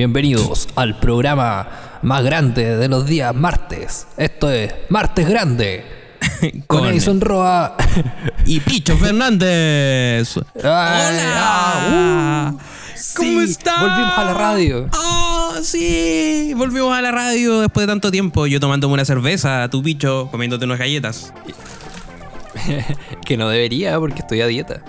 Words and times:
Bienvenidos 0.00 0.66
al 0.76 0.98
programa 0.98 1.98
más 2.00 2.24
grande 2.24 2.74
de 2.78 2.88
los 2.88 3.04
días 3.04 3.34
martes. 3.34 4.06
Esto 4.16 4.50
es 4.50 4.72
Martes 4.88 5.28
Grande. 5.28 5.84
Con, 6.66 6.80
Con- 6.80 6.88
Edison 6.88 7.20
Roa. 7.20 7.76
Y 8.46 8.60
Picho 8.60 8.96
Fernández. 8.96 10.38
Hola. 10.54 11.04
Hola. 11.10 12.54
¿Cómo 13.14 13.40
Sí, 13.42 13.50
estás? 13.50 13.78
Volvimos 13.78 14.16
a 14.16 14.24
la 14.24 14.32
radio. 14.32 14.88
Oh, 14.96 15.52
sí. 15.62 16.54
Volvimos 16.56 16.96
a 16.96 17.02
la 17.02 17.10
radio 17.10 17.60
después 17.60 17.86
de 17.86 17.92
tanto 17.92 18.10
tiempo. 18.10 18.46
Yo 18.46 18.58
tomándome 18.58 18.94
una 18.94 19.04
cerveza, 19.04 19.68
tu 19.68 19.82
Picho 19.82 20.28
comiéndote 20.30 20.64
unas 20.64 20.78
galletas. 20.78 21.34
Que 23.26 23.36
no 23.36 23.50
debería 23.50 23.98
porque 23.98 24.20
estoy 24.20 24.40
a 24.40 24.46
dieta. 24.46 24.80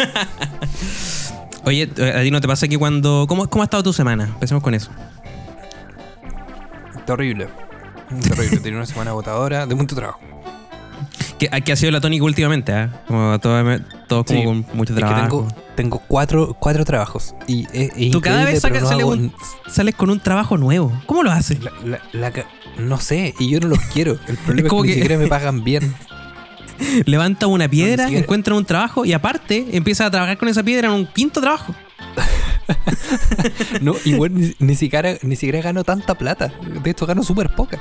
Oye, 1.64 1.82
¿a 2.14 2.22
ti 2.22 2.30
no 2.30 2.40
te 2.40 2.48
pasa 2.48 2.66
que 2.68 2.78
cuando... 2.78 3.26
¿Cómo, 3.28 3.48
cómo 3.48 3.62
ha 3.62 3.64
estado 3.64 3.82
tu 3.82 3.92
semana? 3.92 4.24
Empecemos 4.24 4.62
con 4.62 4.74
eso. 4.74 4.90
Terrible. 7.06 7.48
Terrible. 8.22 8.58
Tenía 8.58 8.78
una 8.78 8.86
semana 8.86 9.10
agotadora 9.10 9.66
de 9.66 9.74
mucho 9.74 9.94
trabajo. 9.94 10.20
¿Qué, 11.38 11.48
qué 11.64 11.72
ha 11.72 11.76
sido 11.76 11.92
la 11.92 12.00
tónica 12.00 12.24
últimamente? 12.24 12.72
ah? 12.72 13.02
Como 13.06 13.38
todo- 13.40 13.78
todos 14.08 14.26
como 14.26 14.38
Sí. 14.40 14.44
con 14.44 14.66
mucho 14.74 14.92
Es 14.92 14.98
que 14.98 15.06
trabajo. 15.06 15.46
tengo, 15.48 15.48
tengo 15.74 16.02
cuatro, 16.06 16.56
cuatro 16.58 16.84
trabajos. 16.84 17.34
Y 17.46 17.66
es, 17.72 17.90
es 17.96 18.10
Tú 18.10 18.20
cada 18.20 18.44
vez 18.44 18.60
sacas- 18.60 18.82
no 18.82 18.88
sale 18.88 19.02
hago 19.02 19.12
un- 19.12 19.32
sales 19.68 19.94
con 19.94 20.10
un 20.10 20.20
trabajo 20.20 20.58
nuevo. 20.58 20.92
¿Cómo 21.06 21.22
lo 21.22 21.30
haces? 21.30 21.62
La- 21.62 21.72
la- 21.84 22.00
la 22.12 22.30
ca- 22.30 22.46
no 22.78 22.98
sé, 22.98 23.34
y 23.38 23.50
yo 23.50 23.60
no 23.60 23.68
los 23.68 23.78
quiero. 23.92 24.18
El 24.28 24.36
problema 24.36 24.66
es, 24.66 24.70
como 24.70 24.82
que, 24.82 24.88
ni 24.88 24.94
que- 24.94 25.00
siquiera 25.02 25.22
me 25.22 25.28
pagan 25.28 25.64
bien. 25.64 25.94
Levanta 27.06 27.46
una 27.46 27.68
piedra, 27.68 28.08
encuentra 28.08 28.54
un 28.54 28.64
trabajo 28.64 29.04
y 29.04 29.12
aparte 29.12 29.66
empieza 29.72 30.06
a 30.06 30.10
trabajar 30.10 30.38
con 30.38 30.48
esa 30.48 30.62
piedra 30.62 30.88
en 30.88 30.94
un 30.94 31.06
quinto 31.06 31.40
trabajo. 31.40 31.74
No, 33.80 33.94
igual 34.04 34.34
ni, 34.34 34.54
ni 34.58 34.74
siquiera, 34.76 35.14
ni 35.22 35.34
siquiera 35.36 35.60
gano 35.60 35.82
tanta 35.84 36.14
plata. 36.16 36.52
De 36.82 36.90
esto 36.90 37.06
gano 37.06 37.22
súper 37.22 37.50
poca. 37.50 37.78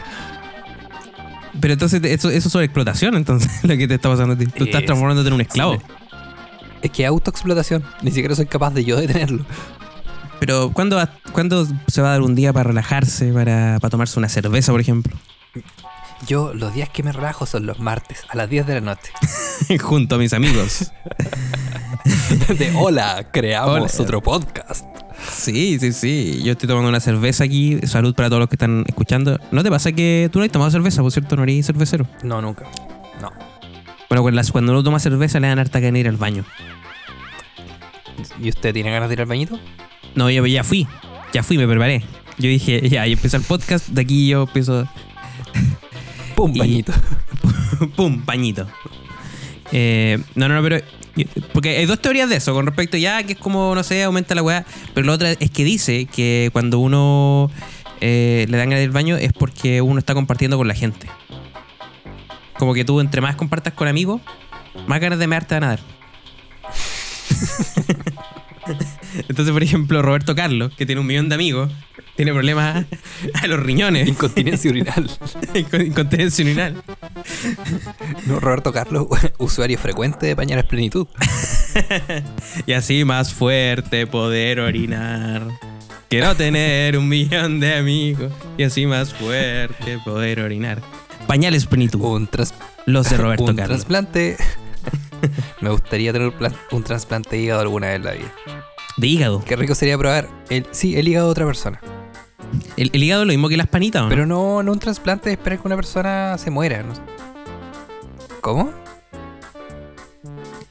Pero 1.59 1.73
entonces 1.73 2.01
eso, 2.03 2.29
eso 2.29 2.47
es 2.47 2.51
sobre 2.51 2.65
explotación, 2.65 3.15
entonces, 3.15 3.51
lo 3.63 3.77
que 3.77 3.87
te 3.87 3.95
está 3.95 4.09
pasando 4.09 4.33
a 4.33 4.37
ti. 4.37 4.45
Tú 4.45 4.63
estás 4.63 4.81
Es- 4.81 4.85
transformándote 4.87 5.27
en 5.27 5.33
un 5.33 5.41
esclavo. 5.41 5.81
Es 6.81 6.91
que 6.91 7.05
autoexplotación. 7.05 7.83
Ni 8.01 8.11
siquiera 8.11 8.35
soy 8.35 8.45
capaz 8.45 8.73
de 8.73 8.85
yo 8.85 8.99
detenerlo. 8.99 9.45
Pero 10.39 10.71
¿cuándo, 10.71 10.95
va- 10.95 11.11
¿cuándo 11.33 11.67
se 11.87 12.01
va 12.01 12.09
a 12.09 12.11
dar 12.13 12.21
un 12.21 12.33
día 12.35 12.53
para 12.53 12.69
relajarse, 12.69 13.31
para, 13.33 13.77
para 13.79 13.89
tomarse 13.91 14.17
una 14.17 14.29
cerveza, 14.29 14.71
por 14.71 14.79
ejemplo? 14.81 15.15
Yo, 16.27 16.53
los 16.53 16.73
días 16.73 16.89
que 16.89 17.01
me 17.03 17.11
relajo 17.11 17.45
son 17.45 17.65
los 17.65 17.79
martes, 17.79 18.23
a 18.29 18.35
las 18.37 18.49
10 18.49 18.67
de 18.67 18.73
la 18.75 18.81
noche. 18.81 19.11
Junto 19.81 20.15
a 20.15 20.17
mis 20.17 20.33
amigos. 20.33 20.91
De 22.57 22.71
hola, 22.75 23.27
creamos 23.31 23.93
Hola. 23.93 24.03
otro 24.03 24.21
podcast. 24.21 24.85
Sí, 25.31 25.79
sí, 25.79 25.91
sí. 25.91 26.41
Yo 26.43 26.51
estoy 26.53 26.67
tomando 26.67 26.89
una 26.89 26.99
cerveza 26.99 27.43
aquí. 27.43 27.79
Salud 27.85 28.13
para 28.15 28.29
todos 28.29 28.39
los 28.41 28.49
que 28.49 28.55
están 28.55 28.83
escuchando. 28.87 29.39
¿No 29.51 29.63
te 29.63 29.69
pasa 29.69 29.91
que 29.91 30.29
tú 30.31 30.39
no 30.39 30.45
has 30.45 30.51
tomado 30.51 30.71
cerveza, 30.71 31.01
por 31.01 31.11
cierto? 31.11 31.35
No 31.35 31.43
eres 31.43 31.65
cervecero. 31.65 32.07
No, 32.23 32.41
nunca. 32.41 32.65
No. 33.21 33.31
Bueno, 34.09 34.21
cuando 34.21 34.31
las- 34.31 34.51
cuando 34.51 34.71
uno 34.71 34.83
toma 34.83 34.99
cerveza 34.99 35.39
le 35.39 35.47
dan 35.47 35.59
harta 35.59 35.79
ganas 35.79 35.93
de 35.93 35.99
ir 35.99 36.07
al 36.07 36.17
baño. 36.17 36.45
¿Y 38.41 38.49
usted 38.49 38.73
tiene 38.73 38.91
ganas 38.91 39.09
de 39.09 39.13
ir 39.13 39.21
al 39.21 39.27
bañito? 39.27 39.59
No, 40.15 40.29
yo 40.29 40.45
ya 40.45 40.63
fui. 40.63 40.87
Ya 41.33 41.43
fui, 41.43 41.57
me 41.57 41.67
preparé. 41.67 42.03
Yo 42.37 42.47
dije, 42.49 42.87
ya, 42.89 43.05
y 43.07 43.13
empiezo 43.13 43.37
el 43.37 43.43
podcast. 43.43 43.87
De 43.89 44.01
aquí 44.01 44.27
yo 44.29 44.43
empiezo 44.43 44.87
¡Pum! 46.39 46.55
Y- 46.55 46.59
Bañito. 46.59 46.93
¡Pum! 47.97 48.23
Pañito. 48.23 48.65
Eh, 49.73 50.19
no, 50.35 50.47
no, 50.47 50.55
no, 50.55 50.63
pero. 50.63 50.79
Porque 51.51 51.75
hay 51.77 51.85
dos 51.85 51.99
teorías 51.99 52.29
de 52.29 52.37
eso, 52.37 52.53
con 52.53 52.65
respecto 52.65 52.95
ya 52.95 53.21
que 53.23 53.33
es 53.33 53.39
como, 53.39 53.75
no 53.75 53.83
sé, 53.83 54.01
aumenta 54.03 54.35
la 54.35 54.41
weá. 54.41 54.65
Pero 54.93 55.07
la 55.07 55.13
otra 55.13 55.31
es 55.31 55.51
que 55.51 55.65
dice 55.65 56.05
que 56.05 56.49
cuando 56.53 56.79
uno 56.79 57.51
eh, 57.99 58.45
le 58.47 58.57
dan 58.57 58.69
ganas 58.69 58.81
del 58.81 58.91
baño 58.91 59.17
es 59.17 59.33
porque 59.33 59.81
uno 59.81 59.99
está 59.99 60.13
compartiendo 60.13 60.57
con 60.57 60.69
la 60.69 60.75
gente. 60.75 61.07
Como 62.57 62.73
que 62.73 62.85
tú, 62.85 63.01
entre 63.01 63.19
más 63.19 63.35
compartas 63.35 63.73
con 63.73 63.89
amigos, 63.89 64.21
más 64.87 65.01
ganas 65.01 65.19
de 65.19 65.27
mearte 65.27 65.55
van 65.55 65.63
a 65.65 65.67
dar. 65.67 65.79
Entonces, 69.27 69.51
por 69.51 69.63
ejemplo, 69.63 70.01
Roberto 70.01 70.35
Carlos, 70.35 70.71
que 70.77 70.85
tiene 70.85 71.01
un 71.01 71.07
millón 71.07 71.29
de 71.29 71.35
amigos, 71.35 71.71
tiene 72.15 72.33
problemas 72.33 72.85
a 73.33 73.47
los 73.47 73.59
riñones, 73.59 74.07
Incontinencia 74.07 74.69
urinal. 74.71 75.09
con 75.71 75.81
incontinencia 75.85 76.43
urinal. 76.45 76.81
No, 78.25 78.39
Roberto 78.39 78.71
Carlos, 78.71 79.07
usuario 79.37 79.77
frecuente 79.77 80.25
de 80.27 80.35
pañales 80.35 80.65
plenitud. 80.65 81.07
Y 82.65 82.73
así 82.73 83.05
más 83.05 83.31
fuerte 83.33 84.07
poder 84.07 84.59
orinar. 84.59 85.43
Quiero 86.09 86.35
tener 86.35 86.97
un 86.97 87.07
millón 87.07 87.59
de 87.59 87.75
amigos. 87.75 88.31
Y 88.57 88.63
así 88.63 88.85
más 88.87 89.13
fuerte 89.13 89.99
poder 90.03 90.39
orinar. 90.41 90.81
Pañales 91.27 91.67
plenitud. 91.67 92.01
Un, 92.01 92.27
tras- 92.27 92.53
Los 92.87 93.09
de 93.09 93.17
Roberto 93.17 93.43
un 93.45 93.55
Carlos. 93.55 93.77
trasplante. 93.77 94.37
Me 95.61 95.69
gustaría 95.69 96.11
tener 96.11 96.31
un 96.71 96.83
trasplante 96.83 97.35
de 97.35 97.43
hígado 97.43 97.61
alguna 97.61 97.87
vez 97.87 97.97
en 97.97 98.03
la 98.05 98.11
vida. 98.13 98.33
De 98.99 99.07
hígado. 99.07 99.43
Qué 99.45 99.55
rico 99.55 99.75
sería 99.75 99.97
probar 99.97 100.27
el, 100.49 100.65
sí, 100.71 100.97
el 100.97 101.07
hígado 101.07 101.27
de 101.27 101.31
otra 101.31 101.45
persona. 101.45 101.79
El, 102.77 102.89
el 102.93 103.03
hígado 103.03 103.21
es 103.21 103.27
lo 103.27 103.31
mismo 103.33 103.47
que 103.49 103.57
las 103.57 103.67
panitas, 103.67 104.01
¿o 104.01 104.05
no? 104.05 104.09
Pero 104.09 104.25
no, 104.25 104.63
no 104.63 104.71
un 104.71 104.79
trasplante 104.79 105.29
de 105.29 105.33
esperar 105.33 105.59
que 105.59 105.67
una 105.67 105.75
persona 105.75 106.37
se 106.37 106.49
muera. 106.51 106.83
¿no? 106.83 106.93
¿Cómo? 108.41 108.71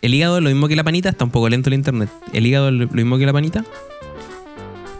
El 0.02 0.14
hígado 0.14 0.38
es 0.38 0.42
lo 0.44 0.50
mismo 0.50 0.68
que 0.68 0.76
la 0.76 0.84
panita. 0.84 1.08
Está 1.08 1.24
un 1.24 1.30
poco 1.30 1.48
lento 1.48 1.70
el 1.70 1.74
internet. 1.74 2.08
El 2.32 2.46
hígado 2.46 2.68
es 2.68 2.74
lo 2.74 2.84
lo 2.86 2.92
mismo 2.92 3.18
que 3.18 3.26
la 3.26 3.32
panita. 3.32 3.64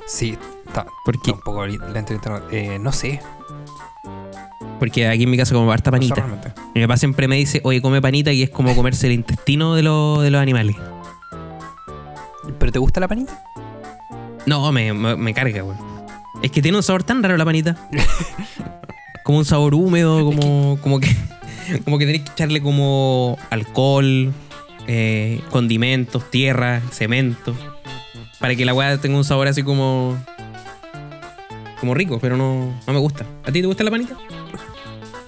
Sí, 0.07 0.37
está, 0.67 0.87
Porque, 1.05 1.31
está 1.31 1.35
un 1.35 1.41
poco 1.43 1.67
lento 1.67 2.13
el 2.13 2.17
internet. 2.17 2.43
Eh, 2.51 2.79
no 2.81 2.93
sé. 2.93 3.21
porque 4.79 5.07
aquí 5.09 5.25
en 5.25 5.31
mi 5.31 5.37
casa 5.37 5.55
como 5.55 5.71
harta 5.73 5.91
no 5.91 6.01
sé 6.01 6.09
panita. 6.15 6.55
Mi 6.75 6.81
papá 6.83 6.97
siempre 6.97 7.29
me 7.29 7.37
dice, 7.37 7.61
oye, 7.65 7.83
come 7.83 8.01
panita 8.01 8.33
y 8.33 8.43
es 8.43 8.51
como 8.51 8.75
comerse 8.75 9.07
el 9.09 9.13
intestino 9.13 9.75
de, 9.75 9.83
los- 9.83 10.23
de 10.23 10.31
los 10.31 10.41
animales. 10.41 10.77
¿Pero 12.59 12.73
te 12.73 12.79
gusta 12.79 13.01
la 13.01 13.09
panita? 13.09 13.43
No, 14.47 14.71
me, 14.73 14.93
me, 14.93 15.17
me 15.17 15.35
carga, 15.35 15.63
güey. 15.63 15.77
Es 16.43 16.51
que 16.51 16.63
tiene 16.63 16.77
un 16.77 16.83
sabor 16.83 17.03
tan 17.03 17.23
raro 17.23 17.37
la 17.37 17.45
panita. 17.45 17.77
como 19.25 19.39
un 19.39 19.45
sabor 19.45 19.75
húmedo, 19.75 20.25
como, 20.25 20.79
como 20.81 21.01
que. 21.01 21.15
Como 21.85 21.99
que 21.99 22.07
tenés 22.07 22.23
que 22.23 22.31
echarle 22.31 22.63
como 22.63 23.37
alcohol, 23.51 24.33
eh, 24.87 25.43
condimentos, 25.51 26.31
tierra, 26.31 26.81
cemento. 26.91 27.55
Para 28.41 28.57
que 28.57 28.65
la 28.65 28.73
weá 28.73 28.97
tenga 28.97 29.19
un 29.19 29.25
sabor 29.25 29.49
así 29.49 29.63
como. 29.63 30.17
Como 31.79 31.93
rico, 31.93 32.19
pero 32.21 32.39
no, 32.39 32.75
no 32.87 32.93
me 32.95 32.99
gusta. 32.99 33.27
¿A 33.45 33.53
ti 33.53 33.61
te 33.61 33.67
gusta 33.67 33.85
la 33.85 33.91
panita? 33.91 34.17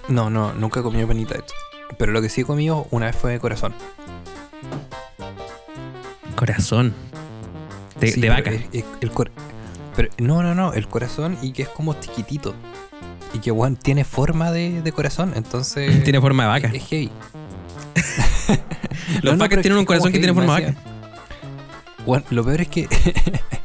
No, 0.07 0.31
no, 0.31 0.51
nunca 0.53 0.79
he 0.79 0.83
comido 0.83 1.07
panita 1.07 1.35
de 1.35 1.41
hecho. 1.41 1.53
Pero 1.99 2.11
lo 2.11 2.23
que 2.23 2.29
sí 2.29 2.41
he 2.41 2.43
comido 2.43 2.87
una 2.89 3.05
vez 3.05 3.15
fue 3.15 3.33
de 3.33 3.39
corazón. 3.39 3.75
Corazón. 6.35 6.95
De, 8.01 8.07
Sí, 8.11 8.19
de 8.21 8.27
pero 8.27 8.33
vaca. 8.33 8.49
el- 8.51 8.65
el- 8.73 8.85
el 8.99 9.11
cor- 9.11 9.31
pero 9.95 10.09
no, 10.17 10.43
no, 10.43 10.53
no, 10.55 10.73
el 10.73 10.87
corazón 10.87 11.37
y 11.41 11.53
que 11.53 11.63
es 11.63 11.69
como 11.69 11.93
chiquitito. 11.93 12.53
Y 13.33 13.39
que 13.39 13.51
weón 13.51 13.77
tiene 13.77 14.03
forma 14.03 14.51
de, 14.51 14.81
de 14.81 14.91
corazón, 14.91 15.31
entonces. 15.37 16.03
Tiene 16.03 16.19
forma 16.19 16.43
de 16.43 16.49
vaca. 16.49 16.71
Es 16.73 16.83
heavy. 16.87 17.09
Los 19.15 19.23
No, 19.23 19.31
no, 19.33 19.37
vacas 19.37 19.61
tienen 19.61 19.77
un 19.77 19.83
que 19.83 19.87
corazón 19.87 20.11
que 20.11 20.19
tiene 20.19 20.33
heavy, 20.33 20.47
forma 20.47 20.59
de 20.59 20.65
vaca. 20.67 20.79
Weón, 22.05 22.25
lo 22.29 22.43
peor 22.43 22.61
es 22.61 22.67
que. 22.67 22.87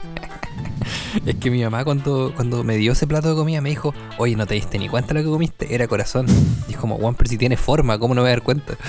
es 1.27 1.34
que 1.37 1.50
mi 1.50 1.62
mamá, 1.62 1.84
cuando, 1.84 2.32
cuando 2.34 2.65
me 2.65 2.77
dio 2.77 2.93
ese 2.93 3.06
plato 3.06 3.31
de 3.31 3.34
comida, 3.34 3.60
me 3.60 3.71
dijo: 3.71 3.94
Oye, 4.19 4.37
no 4.37 4.47
te 4.47 4.54
diste 4.54 4.78
ni 4.78 4.88
cuenta 4.88 5.15
lo 5.15 5.21
que 5.21 5.27
comiste, 5.27 5.75
era 5.75 5.88
corazón. 5.88 6.27
Y 6.69 6.72
es 6.72 6.77
como, 6.77 6.97
weón, 6.97 7.15
pero 7.15 7.31
si 7.31 7.38
tiene 7.38 7.56
forma, 7.56 7.99
¿cómo 7.99 8.15
no 8.15 8.22
me 8.22 8.27
voy 8.27 8.31
a 8.31 8.37
dar 8.37 8.43
cuenta? 8.43 8.77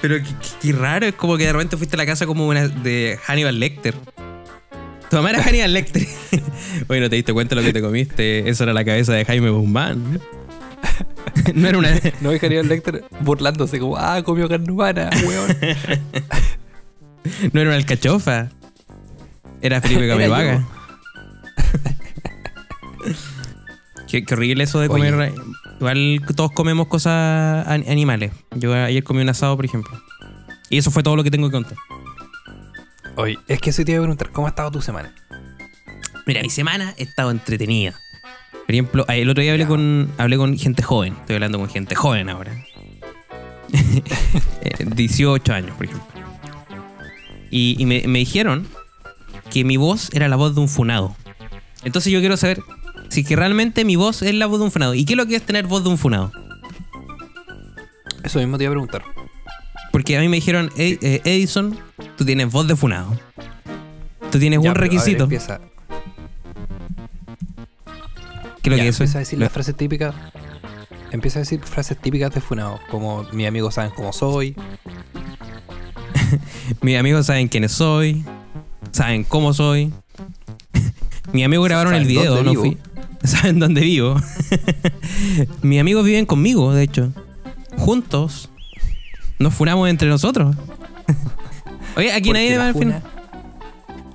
Pero 0.00 0.16
qué, 0.62 0.72
raro, 0.72 1.06
es 1.06 1.14
como 1.14 1.36
que 1.36 1.44
de 1.44 1.52
repente 1.52 1.76
fuiste 1.76 1.96
a 1.96 1.98
la 1.98 2.06
casa 2.06 2.26
como 2.26 2.48
una 2.48 2.66
de 2.66 3.18
Hannibal 3.26 3.60
Lecter. 3.60 3.94
Tu 5.10 5.16
mamá 5.16 5.30
era 5.30 5.42
Hannibal 5.42 5.72
Lecter. 5.72 6.02
Oye, 6.88 7.00
no 7.00 7.10
te 7.10 7.16
diste 7.16 7.32
cuenta 7.32 7.54
lo 7.54 7.62
que 7.62 7.74
te 7.74 7.82
comiste. 7.82 8.48
Eso 8.48 8.64
era 8.64 8.72
la 8.72 8.84
cabeza 8.84 9.12
de 9.12 9.24
Jaime 9.24 9.50
Guzmán. 9.50 10.20
No 11.54 11.68
era 11.68 11.78
una. 11.78 11.90
No 12.22 12.30
dejaría 12.30 12.60
el 12.60 12.68
Lecter 12.68 13.04
burlándose, 13.20 13.78
como, 13.78 13.96
ah, 13.98 14.22
comió 14.22 14.48
carne 14.48 14.72
humana, 14.72 15.10
weón. 15.26 15.56
No 17.52 17.60
era 17.60 17.70
una 17.70 17.76
alcachofa. 17.76 18.50
Era 19.60 19.80
Felipe 19.80 20.08
Camivaga. 20.12 20.64
Qué, 24.08 24.24
qué 24.24 24.34
horrible 24.34 24.64
eso 24.64 24.78
de 24.80 24.88
Oye. 24.88 25.10
comer. 25.10 25.32
Igual 25.80 26.20
todos 26.36 26.52
comemos 26.52 26.86
cosas 26.86 27.66
an- 27.66 27.84
animales. 27.88 28.32
Yo 28.54 28.72
ayer 28.72 29.02
comí 29.02 29.20
un 29.20 29.28
asado, 29.28 29.56
por 29.56 29.64
ejemplo. 29.64 30.00
Y 30.70 30.78
eso 30.78 30.90
fue 30.90 31.02
todo 31.02 31.16
lo 31.16 31.24
que 31.24 31.30
tengo 31.30 31.48
que 31.48 31.52
contar. 31.52 31.76
Oye, 33.16 33.36
es 33.48 33.60
que 33.60 33.70
eso 33.70 33.84
te 33.84 33.92
iba 33.92 33.98
a 34.00 34.02
preguntar, 34.02 34.30
¿cómo 34.30 34.46
ha 34.46 34.50
estado 34.50 34.70
tu 34.70 34.80
semana? 34.80 35.12
Mira, 36.26 36.42
mi 36.42 36.50
semana 36.50 36.90
ha 36.90 37.02
estado 37.02 37.30
entretenida. 37.30 37.94
Por 38.66 38.74
ejemplo, 38.74 39.04
el 39.08 39.28
otro 39.30 39.42
día 39.42 39.52
hablé 39.52 39.66
con, 39.66 40.10
hablé 40.18 40.36
con 40.36 40.56
gente 40.58 40.82
joven. 40.82 41.14
Estoy 41.20 41.34
hablando 41.36 41.58
con 41.58 41.68
gente 41.68 41.94
joven 41.94 42.28
ahora. 42.28 42.52
Eh, 44.62 44.84
18 44.94 45.52
años, 45.52 45.76
por 45.76 45.86
ejemplo. 45.86 46.06
Y, 47.50 47.76
y 47.78 47.86
me, 47.86 48.02
me 48.06 48.18
dijeron 48.20 48.66
que 49.56 49.64
mi 49.64 49.78
voz 49.78 50.10
era 50.12 50.28
la 50.28 50.36
voz 50.36 50.54
de 50.54 50.60
un 50.60 50.68
funado. 50.68 51.16
Entonces 51.82 52.12
yo 52.12 52.20
quiero 52.20 52.36
saber 52.36 52.60
si 53.08 53.22
es 53.22 53.26
que 53.26 53.36
realmente 53.36 53.86
mi 53.86 53.96
voz 53.96 54.20
es 54.20 54.34
la 54.34 54.44
voz 54.44 54.58
de 54.58 54.66
un 54.66 54.70
funado. 54.70 54.92
¿Y 54.92 55.06
qué 55.06 55.14
es 55.14 55.16
lo 55.16 55.24
que 55.24 55.34
es 55.36 55.42
tener 55.42 55.66
voz 55.66 55.82
de 55.82 55.88
un 55.88 55.96
funado? 55.96 56.30
Eso 58.22 58.38
mismo 58.38 58.58
te 58.58 58.64
iba 58.64 58.70
a 58.70 58.74
preguntar. 58.74 59.02
Porque 59.92 60.18
a 60.18 60.20
mí 60.20 60.28
me 60.28 60.36
dijeron, 60.36 60.68
"Ed- 60.76 60.98
eh, 61.00 61.22
Edison, 61.24 61.74
tú 62.18 62.26
tienes 62.26 62.52
voz 62.52 62.68
de 62.68 62.76
funado. 62.76 63.18
Tú 64.30 64.38
tienes 64.38 64.60
Ya, 64.62 64.68
un 64.68 64.74
ver, 64.74 64.82
requisito. 64.82 65.22
empieza, 65.24 65.58
¿Qué 68.62 68.68
es 68.68 68.70
lo 68.72 68.76
ya, 68.76 68.82
que 68.82 68.88
es 68.90 68.94
eso? 68.96 69.04
empieza 69.04 69.18
a 69.18 69.20
decir 69.20 69.38
Lo- 69.38 69.44
las 69.46 69.52
frases 69.52 69.74
típicas. 69.74 70.14
Empieza 71.12 71.38
a 71.38 71.42
decir 71.42 71.60
frases 71.62 71.96
típicas 71.98 72.34
de 72.34 72.42
Funado, 72.42 72.78
como 72.90 73.22
mis 73.32 73.48
amigos 73.48 73.72
saben 73.76 73.90
cómo 73.96 74.12
soy. 74.12 74.54
Mis 76.82 76.98
amigos 76.98 77.24
saben 77.26 77.48
quiénes 77.48 77.72
soy, 77.72 78.22
saben 78.96 79.24
cómo 79.24 79.52
soy. 79.52 79.92
Mis 81.32 81.44
amigos 81.44 81.68
grabaron 81.68 81.94
el 81.94 82.06
video, 82.06 82.42
no 82.42 82.50
vivo. 82.50 82.62
fui. 82.62 82.78
Saben 83.24 83.58
dónde 83.58 83.80
vivo. 83.80 84.16
Mis 85.62 85.80
amigos 85.80 86.04
viven 86.04 86.26
conmigo, 86.26 86.72
de 86.72 86.84
hecho. 86.84 87.12
Juntos. 87.76 88.48
Nos 89.38 89.52
funamos 89.52 89.88
entre 89.90 90.08
nosotros. 90.08 90.56
Oye, 91.96 92.12
aquí 92.12 92.28
Porque 92.28 92.32
nadie 92.32 92.58
va 92.58 92.68
al 92.68 92.74
final. 92.74 93.02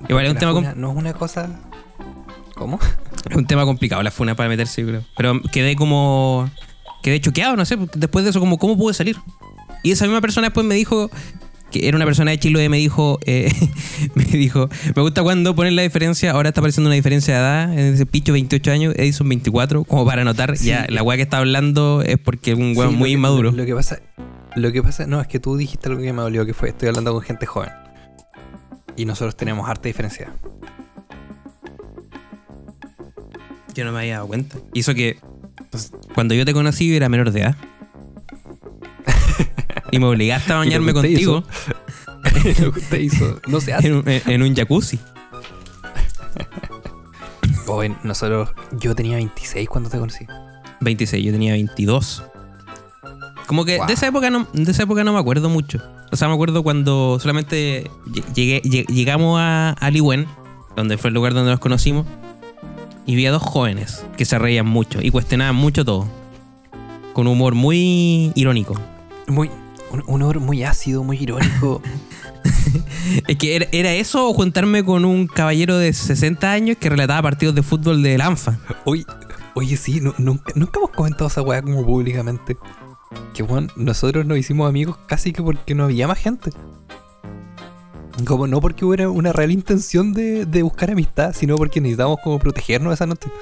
Igual 0.08 0.26
es 0.26 0.32
un 0.32 0.38
tema, 0.38 0.52
funa 0.52 0.74
no 0.74 0.90
es 0.90 0.96
una 0.96 1.12
cosa. 1.14 1.48
¿Cómo? 2.54 2.78
es 3.30 3.36
un 3.36 3.46
tema 3.46 3.64
complicado 3.64 4.02
la 4.02 4.10
funa 4.10 4.34
para 4.34 4.48
meterse, 4.48 4.82
yo 4.82 4.88
creo. 4.88 5.04
Pero 5.16 5.40
quedé 5.52 5.76
como. 5.76 6.50
Quedé 7.02 7.20
choqueado, 7.20 7.56
no 7.56 7.64
sé. 7.64 7.76
Después 7.94 8.24
de 8.24 8.30
eso, 8.30 8.40
como, 8.40 8.58
¿cómo 8.58 8.76
pude 8.76 8.94
salir? 8.94 9.16
Y 9.82 9.92
esa 9.92 10.06
misma 10.06 10.20
persona 10.20 10.48
después 10.48 10.66
me 10.66 10.74
dijo. 10.74 11.10
Que 11.72 11.88
era 11.88 11.96
una 11.96 12.04
persona 12.04 12.30
de 12.30 12.38
Chile 12.38 12.62
y 12.64 12.68
me 12.68 12.76
dijo. 12.76 13.18
eh, 13.26 13.50
me 14.14 14.24
dijo. 14.24 14.68
Me 14.94 15.02
gusta 15.02 15.22
cuando 15.22 15.54
ponen 15.54 15.74
la 15.74 15.82
diferencia. 15.82 16.30
Ahora 16.32 16.50
está 16.50 16.60
apareciendo 16.60 16.88
una 16.88 16.94
diferencia 16.94 17.34
de 17.34 17.40
edad. 17.40 17.72
En 17.72 17.94
ese 17.94 18.06
picho 18.06 18.32
28 18.34 18.70
años, 18.70 18.94
Edison 18.96 19.28
24. 19.28 19.84
Como 19.84 20.04
para 20.04 20.22
notar. 20.24 20.56
Sí. 20.56 20.66
Ya, 20.66 20.86
la 20.88 21.02
weá 21.02 21.16
que 21.16 21.22
está 21.22 21.38
hablando 21.38 22.02
es 22.06 22.18
porque 22.18 22.52
es 22.52 22.58
un 22.58 22.74
weón 22.76 22.92
Sí, 22.92 22.96
muy 22.96 22.98
lo 22.98 23.04
que- 23.04 23.10
inmaduro. 23.12 23.50
Lo, 23.50 23.56
lo 23.56 23.64
que 23.66 23.74
pasa. 23.74 23.98
Lo 24.54 24.70
que 24.70 24.82
pasa. 24.82 25.06
No, 25.06 25.20
es 25.20 25.26
que 25.26 25.40
tú 25.40 25.56
dijiste 25.56 25.88
algo 25.88 26.02
que 26.02 26.12
me 26.12 26.20
dolió, 26.22 26.44
que 26.46 26.52
fue 26.54 26.68
estoy 26.68 26.88
hablando 26.88 27.12
con 27.14 27.22
gente 27.22 27.46
joven. 27.46 27.70
Y 28.96 29.06
nosotros 29.06 29.34
tenemos 29.36 29.66
harta 29.68 29.88
diferencia. 29.88 30.30
Yo 33.74 33.84
no 33.84 33.92
me 33.92 34.00
había 34.00 34.14
dado 34.16 34.26
cuenta. 34.28 34.58
Y 34.74 34.80
eso 34.80 34.94
que. 34.94 35.16
pues, 35.70 35.90
cuando 36.14 36.34
yo 36.34 36.44
te 36.44 36.52
conocí, 36.52 36.94
era 36.94 37.08
menor 37.08 37.30
de 37.30 37.40
edad. 37.40 37.56
Y 39.90 39.98
me 39.98 40.06
obligaste 40.06 40.52
a 40.52 40.56
¿Y 40.56 40.58
lo 40.58 40.62
que 40.62 40.68
bañarme 40.68 40.92
contigo. 40.94 41.44
usted 42.76 42.98
hizo 43.00 43.40
no 43.48 43.60
se 43.60 43.72
hace. 43.72 43.88
en, 43.88 43.94
un, 43.96 44.04
en 44.06 44.42
un 44.42 44.54
jacuzzi. 44.54 44.98
Joven, 47.66 47.96
nosotros. 48.02 48.50
Yo 48.72 48.94
tenía 48.94 49.16
26 49.16 49.68
cuando 49.68 49.88
te 49.90 49.98
conocí. 49.98 50.26
26, 50.80 51.24
yo 51.24 51.32
tenía 51.32 51.52
22. 51.52 52.22
Como 53.46 53.64
que 53.64 53.78
Wow. 53.78 53.86
de 53.86 53.92
esa 53.92 54.06
época 54.06 54.30
no 54.30 54.46
de 54.52 54.70
esa 54.70 54.84
época 54.84 55.04
no 55.04 55.12
me 55.12 55.18
acuerdo 55.18 55.48
mucho. 55.48 55.78
O 56.10 56.16
sea, 56.16 56.28
me 56.28 56.34
acuerdo 56.34 56.62
cuando 56.62 57.18
solamente 57.20 57.90
lle- 58.06 58.24
llegué, 58.34 58.62
lle- 58.62 58.86
llegamos 58.86 59.38
a, 59.40 59.70
a 59.70 59.90
Liwen, 59.90 60.26
donde 60.76 60.98
fue 60.98 61.08
el 61.08 61.14
lugar 61.14 61.34
donde 61.34 61.50
nos 61.50 61.60
conocimos, 61.60 62.06
y 63.06 63.14
vi 63.16 63.26
a 63.26 63.30
dos 63.32 63.42
jóvenes 63.42 64.04
que 64.16 64.24
se 64.24 64.38
reían 64.38 64.66
mucho 64.66 64.98
y 65.02 65.10
cuestionaban 65.10 65.56
mucho 65.56 65.84
todo. 65.84 66.06
Con 67.14 67.26
un 67.26 67.34
humor 67.34 67.54
muy 67.54 68.32
irónico. 68.34 68.74
Muy. 69.26 69.50
Un, 69.92 70.02
un 70.06 70.22
humor 70.22 70.40
muy 70.40 70.62
ácido, 70.64 71.02
muy 71.04 71.18
irónico. 71.18 71.80
Es 73.28 73.36
que 73.36 73.54
era, 73.56 73.66
era 73.72 73.92
eso 73.92 74.28
o 74.28 74.34
juntarme 74.34 74.84
con 74.84 75.04
un 75.04 75.26
caballero 75.26 75.76
de 75.76 75.92
60 75.92 76.50
años 76.50 76.76
que 76.78 76.88
relataba 76.88 77.22
partidos 77.22 77.54
de 77.54 77.62
fútbol 77.62 78.02
del 78.02 78.20
ANFA. 78.20 78.58
Oye, 78.84 79.04
oye 79.54 79.76
sí, 79.76 80.00
nu- 80.00 80.14
nunca, 80.18 80.52
nunca 80.56 80.78
hemos 80.78 80.90
comentado 80.90 81.26
esa 81.26 81.42
weá 81.42 81.60
como 81.62 81.84
públicamente. 81.84 82.56
Que 83.34 83.42
bueno, 83.42 83.68
nosotros 83.76 84.24
nos 84.24 84.38
hicimos 84.38 84.68
amigos 84.68 84.96
casi 85.06 85.32
que 85.32 85.42
porque 85.42 85.74
no 85.74 85.84
había 85.84 86.08
más 86.08 86.18
gente. 86.18 86.50
Como 88.26 88.46
no 88.46 88.60
porque 88.60 88.84
hubiera 88.84 89.08
una 89.10 89.32
real 89.32 89.50
intención 89.50 90.12
de, 90.12 90.46
de 90.46 90.62
buscar 90.62 90.90
amistad, 90.90 91.34
sino 91.34 91.56
porque 91.56 91.80
necesitábamos 91.80 92.20
como 92.22 92.38
protegernos 92.38 92.94
esa 92.94 93.06
noche. 93.06 93.28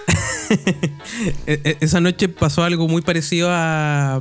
E- 1.47 1.61
e- 1.65 1.77
Esa 1.81 2.01
noche 2.01 2.29
pasó 2.29 2.65
algo 2.65 2.89
muy 2.89 3.03
parecido 3.03 3.49
a. 3.53 4.19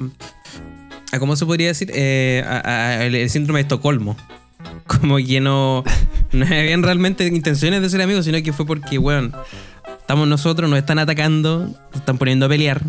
a 1.12 1.20
¿Cómo 1.20 1.36
se 1.36 1.46
podría 1.46 1.68
decir? 1.68 1.92
Eh, 1.94 2.44
a- 2.48 2.62
a- 2.70 3.06
el, 3.06 3.16
el 3.16 3.30
síndrome 3.30 3.60
de 3.60 3.62
Estocolmo. 3.64 4.16
Como 4.88 5.18
que 5.18 5.40
no. 5.42 5.84
No 6.32 6.46
habían 6.46 6.84
realmente 6.84 7.26
intenciones 7.26 7.82
de 7.82 7.90
ser 7.90 8.02
amigos, 8.02 8.26
sino 8.26 8.42
que 8.44 8.54
fue 8.54 8.66
porque, 8.66 8.98
weón, 9.00 9.34
estamos 10.00 10.28
nosotros, 10.28 10.70
nos 10.70 10.78
están 10.78 11.00
atacando, 11.00 11.60
nos 11.66 11.96
están 11.96 12.18
poniendo 12.18 12.46
a 12.46 12.50
pelear. 12.50 12.82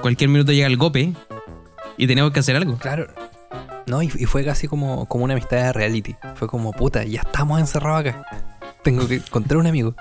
Cualquier 0.00 0.30
minuto 0.30 0.52
llega 0.52 0.66
el 0.68 0.76
golpe 0.76 1.12
y 1.96 2.06
tenemos 2.06 2.30
que 2.32 2.38
hacer 2.40 2.54
algo. 2.54 2.76
Claro. 2.78 3.08
No, 3.86 4.02
y, 4.02 4.06
y 4.06 4.26
fue 4.26 4.44
casi 4.44 4.68
como, 4.68 5.06
como 5.06 5.24
una 5.24 5.32
amistad 5.34 5.56
de 5.56 5.72
reality. 5.72 6.14
Fue 6.36 6.46
como, 6.46 6.72
puta, 6.72 7.02
ya 7.04 7.22
estamos 7.22 7.58
encerrados 7.58 8.00
acá. 8.06 8.22
Tengo 8.84 9.08
que 9.08 9.16
encontrar 9.16 9.58
un 9.58 9.66
amigo. 9.66 9.94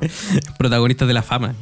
Protagonistas 0.58 1.06
de 1.06 1.14
la 1.14 1.22
fama. 1.22 1.54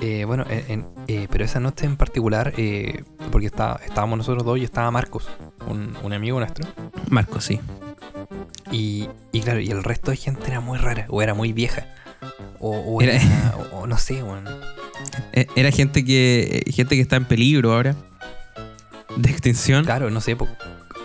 Eh, 0.00 0.24
bueno, 0.26 0.44
en- 0.48 0.64
en- 0.70 0.86
eh, 1.08 1.26
pero 1.30 1.44
esa 1.44 1.58
noche 1.60 1.86
en 1.86 1.96
particular, 1.96 2.52
eh, 2.56 3.02
porque 3.32 3.46
está, 3.46 3.80
estábamos 3.84 4.18
nosotros 4.18 4.44
dos 4.44 4.58
y 4.58 4.64
estaba 4.64 4.90
Marcos, 4.90 5.28
un, 5.66 5.96
un 6.02 6.12
amigo 6.12 6.38
nuestro. 6.38 6.66
Marco, 7.08 7.40
sí. 7.40 7.60
Y, 8.70 9.08
y 9.32 9.40
claro, 9.40 9.60
y 9.60 9.70
el 9.70 9.82
resto 9.84 10.10
de 10.10 10.16
gente 10.16 10.46
era 10.48 10.60
muy 10.60 10.78
rara, 10.78 11.06
o 11.08 11.22
era 11.22 11.34
muy 11.34 11.52
vieja. 11.52 11.86
O, 12.58 12.70
o 12.76 13.00
Era- 13.02 13.14
era- 13.16 13.54
o- 13.72 13.80
o 13.80 13.86
no 13.86 13.96
sé, 13.96 14.22
bueno. 14.22 14.50
E- 15.32 15.46
Era 15.56 15.70
gente 15.70 16.04
que. 16.04 16.64
gente 16.74 16.94
que 16.96 17.00
está 17.02 17.16
en 17.16 17.24
peligro 17.24 17.72
ahora. 17.72 17.94
De 19.16 19.30
extinción. 19.30 19.84
Claro, 19.84 20.10
no 20.10 20.20
sé, 20.20 20.36
po- 20.36 20.48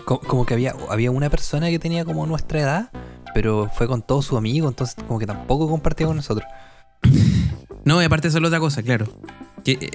co- 0.05 0.19
como, 0.19 0.45
que 0.45 0.53
había, 0.53 0.73
había 0.89 1.11
una 1.11 1.29
persona 1.29 1.69
que 1.69 1.79
tenía 1.79 2.03
como 2.03 2.25
nuestra 2.25 2.59
edad, 2.59 2.89
pero 3.33 3.69
fue 3.73 3.87
con 3.87 4.01
todos 4.01 4.25
sus 4.25 4.37
amigos, 4.37 4.69
entonces 4.71 4.95
como 5.07 5.17
que 5.19 5.25
tampoco 5.27 5.69
compartía 5.69 6.07
con 6.07 6.17
nosotros. 6.17 6.45
No, 7.85 8.01
y 8.01 8.05
aparte 8.05 8.27
eso 8.27 8.37
es 8.37 8.43
otra 8.43 8.59
cosa, 8.59 8.83
claro. 8.83 9.07
Que 9.63 9.71
eh, 9.73 9.91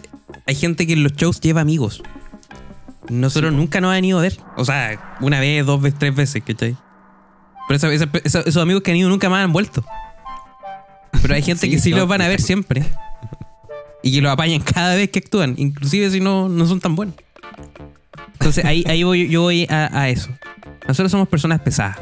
hay 0.47 0.55
gente 0.55 0.87
que 0.87 0.93
en 0.95 1.03
los 1.03 1.13
shows 1.13 1.41
lleva 1.41 1.61
amigos. 1.61 2.03
Nosotros 3.09 3.53
nunca 3.53 3.81
nos 3.81 3.95
han 3.95 4.05
ido 4.05 4.19
a 4.19 4.23
ver. 4.23 4.39
O 4.57 4.65
sea, 4.65 5.17
una 5.21 5.39
vez, 5.41 5.65
dos 5.65 5.81
veces, 5.81 5.99
tres 5.99 6.15
veces, 6.15 6.43
¿cachai? 6.45 6.77
Pero 7.69 7.77
esa- 7.77 7.93
esa- 7.93 8.09
esa- 8.25 8.41
esos 8.41 8.63
amigos 8.63 8.83
que 8.83 8.91
han 8.91 8.97
ido 8.97 9.09
nunca 9.09 9.29
más 9.31 9.45
han 9.45 9.53
vuelto. 9.53 9.85
Pero 11.23 11.35
hay 11.35 11.43
gente 11.43 11.67
Sí, 11.67 11.71
que 11.71 11.79
sí 11.79 11.91
no, 11.91 11.99
los 11.99 12.09
van 12.09 12.23
a 12.23 12.29
ver 12.29 12.41
siempre. 12.41 12.85
Y 14.03 14.13
que 14.13 14.21
los 14.21 14.31
apañan 14.33 14.61
cada 14.61 14.95
vez 14.95 15.11
que 15.11 15.19
actúan, 15.21 15.55
inclusive 15.57 16.11
si 16.11 16.21
no, 16.21 16.49
no 16.49 16.67
son 16.67 16.81
tan 16.81 16.95
buenos. 16.95 17.15
Entonces 18.35 18.65
ahí, 18.65 18.85
ahí 18.87 19.03
voy, 19.03 19.29
yo 19.29 19.43
voy 19.43 19.67
a, 19.71 19.89
a 19.99 20.09
eso. 20.09 20.29
Nosotros 20.87 21.11
somos 21.11 21.27
personas 21.29 21.61
pesadas. 21.61 21.99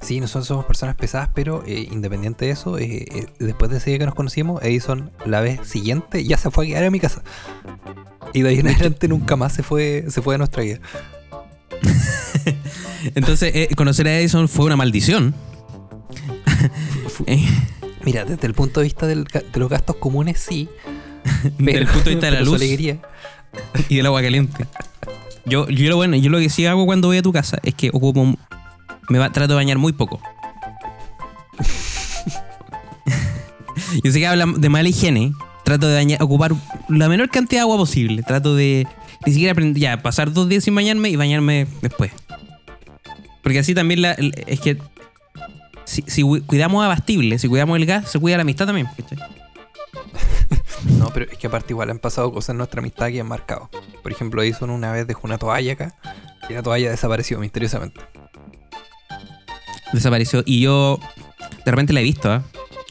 Sí, 0.00 0.18
nosotros 0.20 0.46
somos 0.46 0.64
personas 0.64 0.96
pesadas, 0.96 1.28
pero 1.34 1.62
eh, 1.66 1.86
independiente 1.90 2.46
de 2.46 2.52
eso, 2.52 2.78
eh, 2.78 3.04
eh, 3.10 3.26
después 3.38 3.70
de 3.70 3.76
ese 3.76 3.90
día 3.90 3.98
que 3.98 4.06
nos 4.06 4.14
conocimos, 4.14 4.62
Edison 4.62 5.10
la 5.26 5.40
vez 5.40 5.60
siguiente 5.68 6.24
ya 6.24 6.38
se 6.38 6.50
fue 6.50 6.64
a 6.64 6.68
quedar 6.68 6.84
a 6.84 6.90
mi 6.90 7.00
casa. 7.00 7.22
Y 8.32 8.42
de 8.42 8.48
ahí 8.48 8.58
en 8.60 8.68
adelante 8.68 9.08
nunca 9.08 9.36
más 9.36 9.52
se 9.52 9.62
fue, 9.62 10.06
se 10.08 10.22
fue 10.22 10.34
de 10.34 10.38
nuestra 10.38 10.62
vida. 10.62 10.78
Entonces, 13.14 13.68
conocer 13.76 14.06
a 14.08 14.18
Edison 14.18 14.48
fue 14.48 14.66
una 14.66 14.76
maldición. 14.76 15.34
Mira, 18.04 18.24
desde 18.24 18.46
el 18.46 18.54
punto 18.54 18.80
de 18.80 18.84
vista 18.84 19.06
del 19.06 19.24
de 19.24 19.60
los 19.60 19.68
gastos 19.68 19.96
comunes, 19.96 20.38
sí. 20.40 20.68
desde 21.58 21.78
el 21.78 21.86
punto 21.86 22.04
de 22.08 22.14
vista 22.16 22.26
de 22.26 22.32
la 22.38 22.40
luz. 22.40 22.54
alegría. 22.54 22.98
y 23.88 23.96
del 23.96 24.06
agua 24.06 24.22
caliente. 24.22 24.66
Yo, 25.44 25.68
yo 25.68 25.88
lo 25.90 25.96
bueno, 25.96 26.16
yo 26.16 26.30
lo 26.30 26.38
que 26.38 26.48
sí 26.48 26.66
hago 26.66 26.86
cuando 26.86 27.08
voy 27.08 27.18
a 27.18 27.22
tu 27.22 27.32
casa 27.32 27.58
es 27.62 27.74
que 27.74 27.90
ocupo 27.92 28.20
un- 28.20 28.38
me 29.08 29.18
va- 29.18 29.30
trato 29.32 29.52
de 29.52 29.56
bañar 29.56 29.78
muy 29.78 29.92
poco. 29.92 30.20
yo 34.04 34.12
sé 34.12 34.18
que 34.20 34.26
hablan 34.26 34.60
de 34.60 34.68
mala 34.68 34.88
higiene. 34.88 35.32
Trato 35.64 35.86
de 35.88 35.96
bañar- 35.96 36.22
ocupar 36.22 36.52
la 36.88 37.08
menor 37.08 37.28
cantidad 37.30 37.60
de 37.60 37.62
agua 37.62 37.76
posible. 37.76 38.22
Trato 38.22 38.54
de 38.56 38.86
ni 39.26 39.32
siquiera 39.32 39.54
aprend- 39.54 39.76
ya 39.78 40.02
pasar 40.02 40.32
dos 40.32 40.48
días 40.48 40.64
sin 40.64 40.74
bañarme 40.74 41.10
y 41.10 41.16
bañarme 41.16 41.66
después. 41.82 42.12
Porque 43.42 43.58
así 43.58 43.74
también 43.74 44.04
es 44.46 44.60
que 44.60 44.78
si, 45.84 46.02
si 46.06 46.22
cu- 46.22 46.42
cuidamos 46.46 46.84
abastible, 46.84 47.38
si 47.38 47.48
cuidamos 47.48 47.76
el 47.78 47.86
gas, 47.86 48.10
se 48.10 48.18
cuida 48.18 48.36
la 48.36 48.42
amistad 48.42 48.66
también. 48.66 48.88
No, 50.98 51.10
pero 51.12 51.30
es 51.30 51.36
que 51.36 51.46
aparte 51.46 51.74
igual 51.74 51.90
han 51.90 51.98
pasado 51.98 52.32
cosas 52.32 52.50
en 52.50 52.56
nuestra 52.56 52.80
amistad 52.80 53.08
que 53.08 53.20
han 53.20 53.28
marcado. 53.28 53.68
Por 54.02 54.12
ejemplo, 54.12 54.42
Edison 54.42 54.70
una 54.70 54.90
vez 54.92 55.06
dejó 55.06 55.20
una 55.26 55.36
toalla 55.36 55.74
acá 55.74 55.94
y 56.48 56.54
la 56.54 56.62
toalla 56.62 56.90
desapareció 56.90 57.38
misteriosamente. 57.38 58.00
Desapareció. 59.92 60.42
Y 60.46 60.60
yo 60.60 60.98
de 61.64 61.70
repente 61.70 61.92
la 61.92 62.00
he 62.00 62.04
visto. 62.04 62.42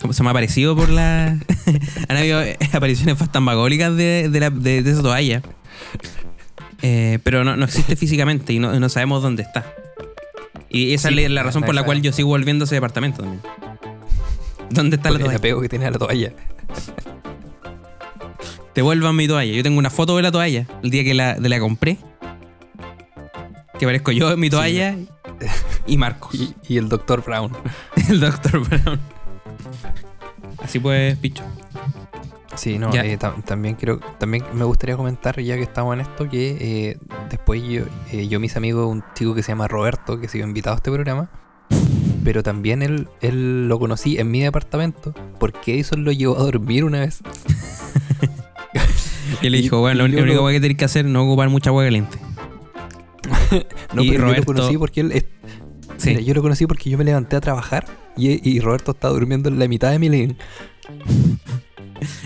Como 0.01 0.13
se 0.13 0.23
me 0.23 0.29
ha 0.29 0.31
aparecido 0.31 0.75
por 0.75 0.89
la. 0.89 1.37
Han 2.07 2.17
habido 2.17 2.41
eh, 2.41 2.57
apariciones 2.73 3.17
fantasmagóricas 3.17 3.95
de, 3.95 4.29
de, 4.29 4.39
la- 4.39 4.49
de- 4.49 4.81
de 4.81 4.91
esa 4.91 5.01
toalla. 5.01 5.41
Eh, 6.81 7.19
pero 7.23 7.43
no, 7.43 7.57
no 7.57 7.65
existe 7.65 7.95
físicamente 7.97 8.53
y 8.53 8.59
no, 8.59 8.79
no 8.79 8.87
sabemos 8.89 9.21
dónde 9.21 9.43
está. 9.43 9.65
Y 10.69 10.93
esa 10.93 11.09
Sí, 11.09 11.19
es 11.19 11.31
la 11.31 11.43
razón 11.43 11.63
por 11.63 11.75
la 11.75 11.83
cual 11.83 12.01
yo 12.01 12.13
sigo 12.13 12.29
volviendo 12.29 12.63
a 12.63 12.65
ese 12.65 12.75
departamento 12.75 13.21
también. 13.23 13.41
¿Dónde 14.69 14.95
está 14.97 15.09
la 15.09 15.13
Por 15.15 15.21
el 15.21 15.25
toalla? 15.25 15.37
apego 15.39 15.61
que 15.61 15.67
tiene 15.69 15.85
a 15.87 15.91
la 15.91 15.97
toalla. 15.97 16.31
Devuelvan 18.75 19.15
mi 19.15 19.27
toalla. 19.27 19.51
Yo 19.53 19.63
tengo 19.63 19.79
una 19.79 19.89
foto 19.89 20.15
de 20.15 20.21
la 20.23 20.31
toalla 20.31 20.65
el 20.83 20.89
día 20.91 21.03
que 21.03 21.13
la, 21.13 21.35
de 21.35 21.49
la 21.49 21.59
compré. 21.59 21.97
Que 23.79 23.85
parezco 23.85 24.11
yo 24.11 24.31
en 24.31 24.39
mi 24.39 24.49
toalla 24.49 24.95
y 25.87 25.97
Marcos, 25.97 26.35
Y, 26.35 26.53
y 26.67 26.77
el 26.77 26.89
Dr. 26.89 27.23
Brown. 27.23 27.51
el 28.09 28.19
Dr. 28.19 28.59
Brown. 28.59 28.99
Así 30.61 30.79
pues, 30.79 31.17
picho. 31.17 31.43
Sí, 32.55 32.77
no, 32.77 32.93
eh, 32.93 33.17
tam- 33.17 33.41
también 33.45 33.75
quiero, 33.75 33.99
también 34.17 34.43
me 34.53 34.65
gustaría 34.65 34.97
comentar, 34.97 35.39
ya 35.39 35.55
que 35.55 35.63
estamos 35.63 35.93
en 35.93 36.01
esto, 36.01 36.27
que 36.29 36.57
eh, 36.59 36.97
después 37.29 37.63
yo, 37.63 37.83
eh, 38.11 38.27
yo, 38.27 38.41
mis 38.41 38.57
amigos, 38.57 38.85
un 38.91 39.01
chico 39.15 39.33
que 39.33 39.43
se 39.43 39.53
llama 39.53 39.69
Roberto, 39.69 40.19
que 40.19 40.27
se 40.27 40.39
invitado 40.39 40.73
a 40.73 40.77
este 40.77 40.91
programa, 40.91 41.29
pero 42.25 42.43
también 42.43 42.81
él, 42.81 43.07
él 43.21 43.69
lo 43.69 43.79
conocí 43.79 44.17
en 44.19 44.29
mi 44.29 44.41
departamento, 44.41 45.13
porque 45.39 45.75
Edison 45.75 46.03
lo 46.03 46.11
llevó 46.11 46.37
a 46.37 46.43
dormir 46.43 46.83
una 46.83 46.99
vez. 46.99 47.21
Y 49.41 49.49
le 49.49 49.59
dijo, 49.61 49.79
bueno, 49.79 50.05
y 50.05 50.11
lo 50.11 50.23
único 50.23 50.41
lo- 50.41 50.47
que 50.49 50.59
tener 50.59 50.75
que 50.75 50.85
hacer 50.85 51.05
es 51.05 51.11
no 51.11 51.23
ocupar 51.23 51.47
mucha 51.49 51.69
agua 51.69 51.83
caliente. 51.85 52.17
No, 53.93 54.03
Y 54.03 54.11
pero 54.11 54.29
yo 54.29 54.35
lo 54.37 54.43
conocí 54.45 54.77
porque 54.77 55.01
él, 55.01 55.11
es- 55.11 55.25
Sí. 55.97 56.09
mira, 56.11 56.21
yo 56.21 56.33
lo 56.33 56.41
conocí 56.41 56.65
porque 56.65 56.89
yo 56.89 56.97
me 56.97 57.03
levanté 57.03 57.35
a 57.35 57.41
trabajar 57.41 57.85
y, 58.15 58.47
y 58.49 58.59
Roberto 58.61 58.91
estaba 58.91 59.13
durmiendo 59.13 59.49
en 59.49 59.59
la 59.59 59.67
mitad 59.67 59.91
de 59.91 59.99
mi 59.99 60.07
living. 60.09 60.35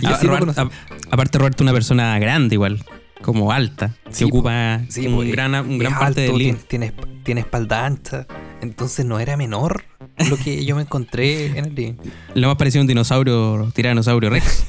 Y 0.02 0.06
así 0.06 0.26
lo 0.28 0.38
Roberto- 0.38 0.54
conocí. 0.54 0.76
a- 1.10 1.14
aparte, 1.14 1.38
Roberto 1.40 1.58
es 1.58 1.62
una 1.62 1.74
persona 1.74 2.20
grande 2.20 2.56
igual, 2.56 2.84
como 3.22 3.52
alta, 3.52 3.96
Sí, 4.10 4.26
po. 4.26 4.30
ocupa 4.38 4.82
Sí, 4.90 5.08
un 5.08 5.30
gran, 5.32 5.56
un 5.56 5.78
gran 5.80 5.94
parte 5.94 6.22
alto, 6.22 6.22
del 6.34 6.38
living. 6.38 6.54
tiene, 6.68 6.92
tiene, 6.92 7.14
tiene 7.24 7.42
espalda 7.42 7.86
ancha, 7.86 8.28
entonces 8.62 9.06
no 9.06 9.20
era 9.20 9.38
menor 9.38 9.86
lo 10.30 10.38
que 10.38 10.64
yo 10.66 10.76
me 10.76 10.84
encontré 10.84 11.48
en 11.58 11.66
el 11.66 11.76
living. 11.76 11.94
Lo 12.36 12.48
más 12.48 12.58
parecido 12.58 12.82
a 12.82 12.84
un 12.84 12.88
dinosaurio, 12.88 13.72
tiranosaurio 13.74 14.30
rex. 14.30 14.66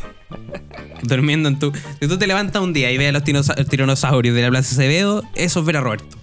Durmiendo 1.03 1.49
en 1.51 1.59
tu. 1.59 1.71
Si 2.01 2.09
tú 2.09 2.17
te 2.17 2.27
levantas 2.27 2.63
un 2.63 2.73
día 2.73 2.91
y 2.91 2.97
ves 2.97 3.11
a 3.11 3.13
los 3.13 3.69
tiranosaurios 3.69 4.35
de 4.35 4.41
la 4.43 4.49
Plaza 4.49 4.75
Acevedo, 4.75 5.23
eso 5.35 5.61
es 5.61 5.67
ver 5.67 5.77
a 5.77 5.81
Roberto. 5.83 6.17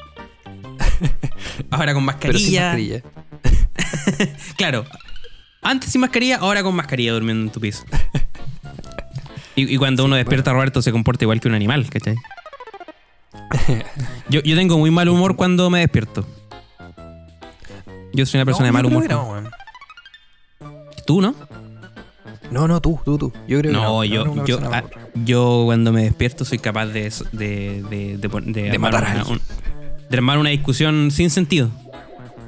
Ahora 1.72 1.93
con 1.93 2.05
Pero 2.20 2.38
sin 2.38 2.53
mascarilla. 2.55 3.01
Claro. 4.58 4.86
Antes 5.62 5.91
sin 5.91 6.01
mascarilla, 6.01 6.38
ahora 6.38 6.63
con 6.63 6.75
mascarilla 6.75 7.13
durmiendo 7.13 7.43
en 7.46 7.51
tu 7.51 7.60
piso. 7.60 7.84
Y, 9.55 9.74
y 9.74 9.77
cuando 9.77 10.05
uno 10.05 10.15
despierta, 10.15 10.53
Roberto 10.53 10.81
se 10.81 10.91
comporta 10.91 11.24
igual 11.25 11.39
que 11.39 11.48
un 11.48 11.53
animal, 11.55 11.88
¿cachai? 11.89 12.15
Yo, 14.29 14.41
yo 14.41 14.55
tengo 14.55 14.77
muy 14.77 14.91
mal 14.91 15.10
humor 15.10 15.36
cuando 15.36 15.70
me 15.70 15.79
despierto. 15.79 16.25
Yo 18.13 18.25
soy 18.25 18.39
una 18.39 18.46
persona 18.46 18.67
de 18.67 18.72
No, 18.72 18.77
mal 18.77 18.86
humor. 18.86 19.03
que 19.03 19.10
no. 19.10 19.43
¿Tú 21.05 21.22
no? 21.22 21.36
No, 22.50 22.67
no, 22.67 22.81
tú, 22.81 23.00
tú, 23.05 23.17
tú. 23.17 23.34
Yo 23.48 23.60
creo 23.60 23.72
que 23.72 23.77
no. 23.77 23.84
No, 23.84 23.88
no 24.00 24.03
yo, 24.03 24.24
una 24.24 24.46
yo, 24.46 24.58
persona 24.60 24.77
ah, 24.86 25.00
yo 25.15 25.63
cuando 25.65 25.91
me 25.93 26.03
despierto 26.03 26.43
soy 26.43 26.60
capaz 26.60 26.88
de, 26.88 27.12
de, 27.31 28.17
de, 28.17 28.79
matar 28.79 29.05
a 29.05 29.12
alguien. 29.12 29.34
un- 29.38 29.41
de 30.12 30.18
armar 30.18 30.38
una 30.38 30.50
discusión 30.51 31.10
sin 31.12 31.30
sentido. 31.30 31.72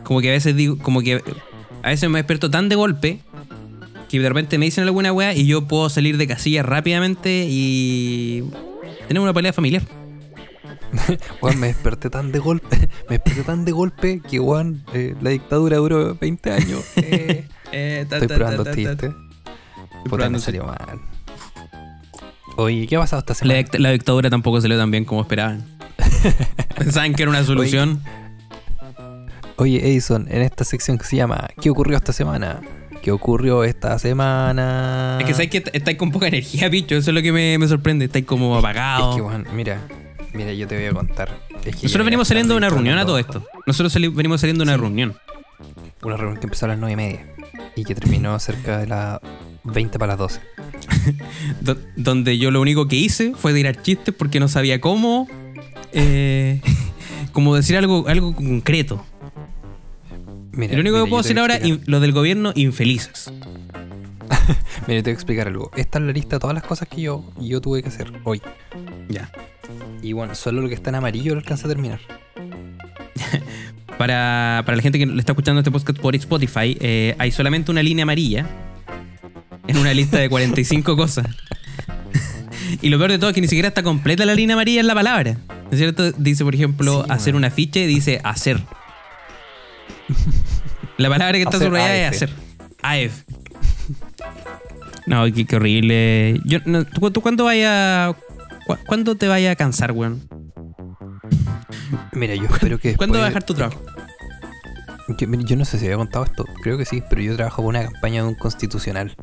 Como 0.03 0.21
que 0.21 0.29
a 0.29 0.33
veces 0.33 0.55
digo, 0.55 0.77
como 0.77 1.01
que 1.01 1.21
a 1.81 1.89
veces 1.89 2.09
me 2.09 2.19
despierto 2.19 2.49
tan 2.51 2.69
de 2.69 2.75
golpe 2.75 3.19
que 4.09 4.19
de 4.19 4.27
repente 4.29 4.57
me 4.57 4.65
dicen 4.65 4.83
alguna 4.83 5.11
weá 5.11 5.33
y 5.33 5.47
yo 5.47 5.67
puedo 5.67 5.89
salir 5.89 6.17
de 6.17 6.27
casilla 6.27 6.61
rápidamente 6.61 7.47
y 7.49 8.43
tener 9.07 9.21
una 9.23 9.33
pelea 9.33 9.53
familiar. 9.53 9.81
Weón, 11.41 11.59
me 11.59 11.67
desperté 11.67 12.09
tan 12.11 12.31
de 12.31 12.37
golpe, 12.39 12.77
me 13.09 13.15
desperté 13.17 13.41
tan 13.43 13.65
de 13.65 13.71
golpe 13.71 14.21
que, 14.29 14.39
weón, 14.39 14.83
eh, 14.93 15.15
la 15.21 15.31
dictadura 15.31 15.77
duró 15.77 16.15
20 16.15 16.51
años. 16.51 16.83
Eh, 16.97 17.47
Eh, 17.75 18.05
ta, 18.07 18.17
estoy 18.17 18.27
ta, 18.27 18.35
probando. 18.35 18.63
Puta, 20.07 20.39
salió 20.39 20.63
mal. 20.65 20.77
Oye, 22.57 22.85
¿qué 22.85 22.95
ha 22.97 22.99
pasado 22.99 23.21
esta 23.21 23.33
La, 23.33 23.35
semana? 23.39 23.59
dict- 23.59 23.79
la 23.79 23.89
dictadura 23.91 24.29
tampoco 24.29 24.61
salió 24.61 24.77
tan 24.77 24.91
bien 24.91 25.05
como 25.05 25.21
esperaban. 25.21 25.65
Pensaban 26.77 27.13
que 27.13 27.23
era 27.23 27.29
una 27.31 27.43
solución. 27.43 28.01
Oye, 29.57 29.87
Edison, 29.87 30.27
en 30.29 30.41
esta 30.41 30.63
sección 30.63 30.97
que 30.97 31.05
se 31.05 31.15
llama 31.15 31.47
¿Qué 31.61 31.69
ocurrió 31.69 31.95
esta 31.97 32.11
semana? 32.13 32.61
¿Qué 33.01 33.11
ocurrió 33.11 33.63
esta 33.63 33.99
semana? 33.99 35.17
Es 35.19 35.25
que 35.27 35.33
sabes 35.33 35.49
que 35.49 35.57
est- 35.57 35.69
estáis 35.75 35.97
con 35.97 36.11
poca 36.11 36.27
energía, 36.27 36.69
bicho. 36.69 36.95
Eso 36.95 37.11
es 37.11 37.15
lo 37.15 37.21
que 37.21 37.31
me, 37.31 37.57
me 37.57 37.67
sorprende. 37.67 38.05
Estáis 38.05 38.25
como 38.25 38.57
apagados. 38.57 39.09
Es 39.09 39.15
que, 39.17 39.21
weón, 39.21 39.45
mira, 39.53 39.81
mira, 40.33 40.53
yo 40.53 40.67
te 40.67 40.77
voy 40.77 40.85
a 40.85 40.93
contar. 40.93 41.29
Es 41.65 41.65
que 41.65 41.71
ya 41.73 41.83
Nosotros 41.83 42.05
venimos 42.05 42.27
saliendo 42.29 42.53
de 42.53 42.57
una 42.59 42.69
reunión 42.69 42.97
a 42.97 43.05
todo 43.05 43.19
esto. 43.19 43.45
Nosotros 43.67 43.93
venimos 44.15 44.39
saliendo 44.41 44.63
de 44.63 44.69
una 44.71 44.75
Sí. 44.77 44.81
reunión. 44.81 45.15
Una 46.03 46.17
reunión 46.17 46.39
que 46.39 46.45
empezó 46.47 46.65
a 46.65 46.69
las 46.69 46.77
9 46.79 46.93
y 46.93 46.95
media 46.95 47.25
y 47.75 47.83
que 47.83 47.93
terminó 47.93 48.39
cerca 48.39 48.77
de 48.79 48.87
las 48.87 49.19
20 49.65 49.99
para 49.99 50.13
las 50.13 50.19
12. 50.19 50.41
do- 51.61 51.77
donde 51.97 52.37
yo 52.37 52.51
lo 52.51 52.61
único 52.61 52.87
que 52.87 52.95
hice 52.95 53.33
fue 53.35 53.53
tirar 53.53 53.81
chistes 53.81 54.15
porque 54.17 54.39
no 54.39 54.47
sabía 54.47 54.79
cómo. 54.81 55.27
Eh, 55.93 56.61
como 57.31 57.55
decir 57.55 57.77
algo, 57.77 58.07
algo 58.07 58.35
concreto. 58.35 59.05
Mira, 60.51 60.73
lo 60.75 60.81
único 60.81 60.95
mira, 60.95 61.05
que 61.05 61.09
puedo 61.09 61.23
decir 61.23 61.39
ahora, 61.39 61.59
in- 61.65 61.81
lo 61.85 61.99
del 61.99 62.11
gobierno, 62.11 62.51
infelices. 62.55 63.31
Mira, 64.87 65.01
te 65.01 65.09
voy 65.09 65.11
a 65.11 65.13
explicar 65.13 65.47
algo. 65.47 65.71
Esta 65.75 65.97
es 65.99 66.05
la 66.05 66.11
lista 66.11 66.35
de 66.35 66.39
todas 66.41 66.53
las 66.53 66.63
cosas 66.63 66.87
que 66.87 67.01
yo, 67.01 67.23
yo 67.39 67.59
tuve 67.61 67.81
que 67.81 67.89
hacer 67.89 68.11
hoy. 68.23 68.41
Ya. 69.09 69.31
Y 70.01 70.13
bueno, 70.13 70.35
solo 70.35 70.61
lo 70.61 70.67
que 70.69 70.75
está 70.75 70.89
en 70.89 70.95
amarillo 70.95 71.33
lo 71.33 71.39
alcancé 71.39 71.65
a 71.65 71.69
terminar. 71.69 71.99
Para, 73.97 74.63
para 74.65 74.75
la 74.75 74.81
gente 74.81 74.97
que 74.97 75.05
le 75.05 75.19
está 75.19 75.33
escuchando 75.33 75.59
este 75.61 75.69
podcast 75.71 75.97
por 75.99 76.15
Spotify, 76.15 76.75
eh, 76.81 77.15
hay 77.19 77.31
solamente 77.31 77.69
una 77.71 77.83
línea 77.83 78.03
amarilla 78.03 78.45
en 79.67 79.77
una 79.77 79.93
lista 79.93 80.17
de 80.17 80.29
45 80.29 80.97
cosas. 80.97 81.27
Y 82.81 82.89
lo 82.89 82.97
peor 82.97 83.11
de 83.11 83.19
todo 83.19 83.29
es 83.29 83.33
que 83.35 83.41
ni 83.41 83.47
siquiera 83.47 83.67
está 83.69 83.83
completa 83.83 84.25
la 84.25 84.35
línea 84.35 84.55
amarilla 84.55 84.79
en 84.81 84.87
la 84.87 84.93
palabra. 84.95 85.37
¿No 85.47 85.69
es 85.71 85.77
cierto? 85.77 86.11
Dice, 86.13 86.43
por 86.43 86.53
ejemplo, 86.55 87.03
Sí, 87.05 87.11
hacer 87.11 87.35
un 87.35 87.45
afiche, 87.45 87.85
dice 87.87 88.19
hacer. 88.23 88.61
La 90.97 91.09
palabra 91.09 91.33
que 91.37 91.43
está 91.43 91.59
subrayada 91.59 91.95
es 91.95 92.15
hacer. 92.15 92.29
AF. 92.81 93.23
No, 95.07 95.25
qué, 95.33 95.45
qué 95.45 95.55
horrible. 95.55 96.39
Yo, 96.45 96.59
no, 96.65 96.85
¿tú, 96.85 97.11
tú 97.11 97.21
cuándo 97.21 97.43
vaya, 97.45 98.13
cu- 98.67 98.77
¿Cuándo 98.85 99.15
te 99.15 99.27
vaya 99.27 99.51
a 99.51 99.55
cansar, 99.55 99.91
weón? 99.91 100.27
Mira, 102.11 102.35
yo 102.35 102.45
espero 102.45 102.77
que. 102.79 102.95
¿Cuándo 102.95 103.17
vas 103.17 103.25
a 103.25 103.29
dejar 103.29 103.43
tu 103.43 103.53
trabajo? 103.53 103.81
mira, 105.27 105.43
yo 105.45 105.55
no 105.57 105.65
sé 105.65 105.77
si 105.79 105.85
había 105.85 105.97
contado 105.97 106.25
esto. 106.25 106.45
Creo 106.61 106.77
que 106.77 106.85
sí, 106.85 107.01
pero 107.09 107.21
yo 107.21 107.35
trabajo 107.35 107.61
por 107.63 107.69
una 107.69 107.83
campaña 107.83 108.21
de 108.23 108.29
un 108.29 108.35
constitucional. 108.35 109.15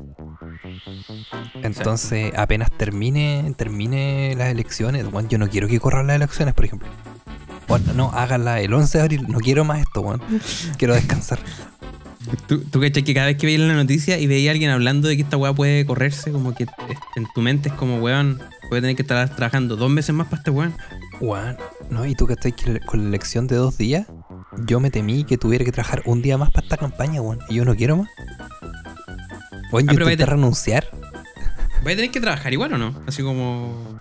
Entonces, 1.62 2.33
apenas 2.37 2.71
termine, 2.71 3.52
termine 3.57 4.35
las 4.37 4.49
elecciones, 4.49 5.07
weón, 5.12 5.29
yo 5.29 5.38
no 5.38 5.49
quiero 5.49 5.69
que 5.69 5.81
corran 5.81 6.07
las 6.07 6.17
elecciones, 6.17 6.55
por 6.55 6.64
ejemplo. 6.64 6.88
Bueno, 7.69 7.93
no, 7.95 8.11
háganla 8.11 8.61
el 8.61 8.75
11 8.75 8.99
de 8.99 9.02
abril. 9.02 9.26
No 9.29 9.38
quiero 9.38 9.64
más 9.64 9.81
esto, 9.81 10.00
weón. 10.00 10.21
Quiero 10.76 10.95
descansar. 10.95 11.38
¿Tú, 12.49 12.62
tú 12.64 12.81
cachai 12.81 13.05
que 13.05 13.14
cada 13.14 13.29
vez 13.29 13.37
que 13.37 13.47
veías 13.47 13.62
la 13.62 13.75
noticia 13.75 14.19
y 14.19 14.26
veía 14.26 14.50
a 14.50 14.52
alguien 14.52 14.71
hablando 14.71 15.09
de 15.09 15.17
que 15.17 15.23
esta 15.23 15.37
weá 15.37 15.55
puede 15.55 15.87
correrse, 15.87 16.33
como 16.33 16.52
que 16.55 16.67
en 17.17 17.26
tu 17.33 17.40
mente 17.40 17.69
es 17.69 17.75
como, 17.76 17.99
weón, 17.99 18.40
puede 18.69 18.83
tener 18.83 18.97
que 18.97 19.02
estar 19.02 19.35
trabajando 19.37 19.76
dos 19.76 19.88
meses 19.88 20.14
más 20.14 20.26
para 20.26 20.38
este 20.38 20.50
weón? 20.50 20.75
Weón, 21.21 21.57
no, 21.90 22.05
y 22.07 22.14
tú 22.14 22.26
que 22.26 22.35
estás 22.35 22.52
con 22.87 23.02
la 23.02 23.09
elección 23.09 23.47
de 23.47 23.57
dos 23.57 23.79
días, 23.79 24.07
yo 24.67 24.81
me 24.81 24.90
temí 24.90 25.25
que 25.25 25.38
tuviera 25.38 25.64
que 25.64 25.73
trabajar 25.73 26.02
un 26.07 26.23
día 26.23 26.37
más 26.37 26.50
para 26.50 26.64
esta 26.64 26.76
campaña, 26.76 27.23
weón. 27.23 27.38
Y 27.49 27.55
yo 27.55 27.64
no 27.64 27.76
quiero 27.76 27.97
más. 27.97 28.09
Weón, 29.73 29.87
yo 29.87 29.93
intenté 29.93 30.26
renunciar. 30.26 31.00
¿Vas 31.83 31.93
a 31.95 31.97
tener 31.97 32.11
que 32.11 32.21
trabajar 32.21 32.53
igual 32.53 32.73
o 32.75 32.79
no? 32.79 32.95
Así 33.07 33.23
como. 33.23 34.01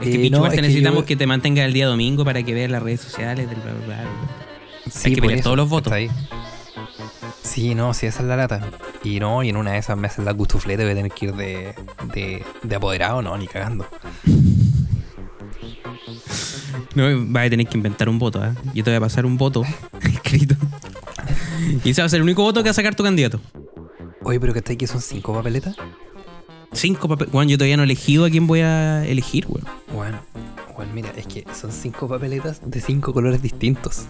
Es 0.00 0.08
que 0.08 0.26
Eh, 0.26 0.30
no, 0.30 0.48
que 0.48 0.62
necesitamos 0.62 1.00
yo- 1.00 1.06
que 1.06 1.16
te 1.16 1.26
mantenga 1.26 1.64
el 1.64 1.72
día 1.72 1.86
domingo 1.86 2.24
para 2.24 2.42
que 2.42 2.54
veas 2.54 2.70
las 2.70 2.82
redes 2.82 3.00
sociales 3.00 3.48
del 3.48 3.60
bla, 3.60 3.72
bla, 3.72 3.86
bla. 3.86 4.04
Sí, 4.90 5.14
que 5.14 5.20
por 5.20 5.28
pelear 5.28 5.44
todos 5.44 5.56
los 5.56 5.68
votos. 5.68 5.92
ahí. 5.92 6.08
Sí, 7.42 7.74
no, 7.74 7.92
sí, 7.94 8.06
esa 8.06 8.22
es 8.22 8.28
la 8.28 8.36
lata. 8.36 8.60
Y 9.04 9.20
no, 9.20 9.42
y 9.42 9.48
en 9.50 9.56
una 9.56 9.72
de 9.72 9.78
esas 9.78 9.96
me 9.98 10.06
hacen 10.06 10.24
la 10.24 10.32
gustufleta 10.32 10.82
voy 10.82 10.92
a 10.92 10.94
tener 10.94 11.12
que 11.12 11.26
ir 11.26 11.34
de, 11.34 11.74
de, 12.14 12.44
de 12.62 12.74
apoderado, 12.76 13.22
no, 13.22 13.36
ni 13.36 13.46
cagando. 13.46 13.86
No, 16.94 17.04
vas 17.26 17.46
a 17.46 17.50
tener 17.50 17.66
que 17.66 17.76
inventar 17.76 18.08
un 18.08 18.18
voto, 18.18 18.44
¿eh? 18.44 18.52
Yo 18.74 18.82
te 18.84 18.90
voy 18.90 18.96
a 18.96 19.00
pasar 19.00 19.26
un 19.26 19.36
voto 19.36 19.62
escrito. 20.02 20.54
Y 21.84 21.90
ese 21.90 22.02
va 22.02 22.06
a 22.06 22.08
ser 22.08 22.18
el 22.18 22.22
único 22.22 22.42
voto 22.42 22.60
que 22.62 22.68
va 22.68 22.70
a 22.72 22.74
sacar 22.74 22.94
tu 22.94 23.02
candidato. 23.04 23.40
Oye, 24.22 24.38
pero 24.40 24.52
que 24.52 24.58
está 24.60 24.72
ahí 24.72 24.76
que 24.76 24.86
son 24.86 25.00
cinco 25.00 25.32
papeletas. 25.32 25.76
Cinco 26.72 27.08
papeles. 27.08 27.34
Weón, 27.34 27.48
yo 27.48 27.56
todavía 27.58 27.76
no 27.76 27.82
he 27.82 27.86
elegido 27.86 28.24
a 28.24 28.30
quién 28.30 28.46
voy 28.46 28.60
a 28.60 29.04
elegir, 29.06 29.46
weón. 29.48 29.66
Bueno, 29.92 30.20
bueno, 30.76 30.92
mira, 30.94 31.10
es 31.16 31.26
que 31.26 31.44
son 31.58 31.72
cinco 31.72 32.08
papeletas 32.08 32.60
de 32.64 32.80
cinco 32.80 33.12
colores 33.12 33.42
distintos. 33.42 34.06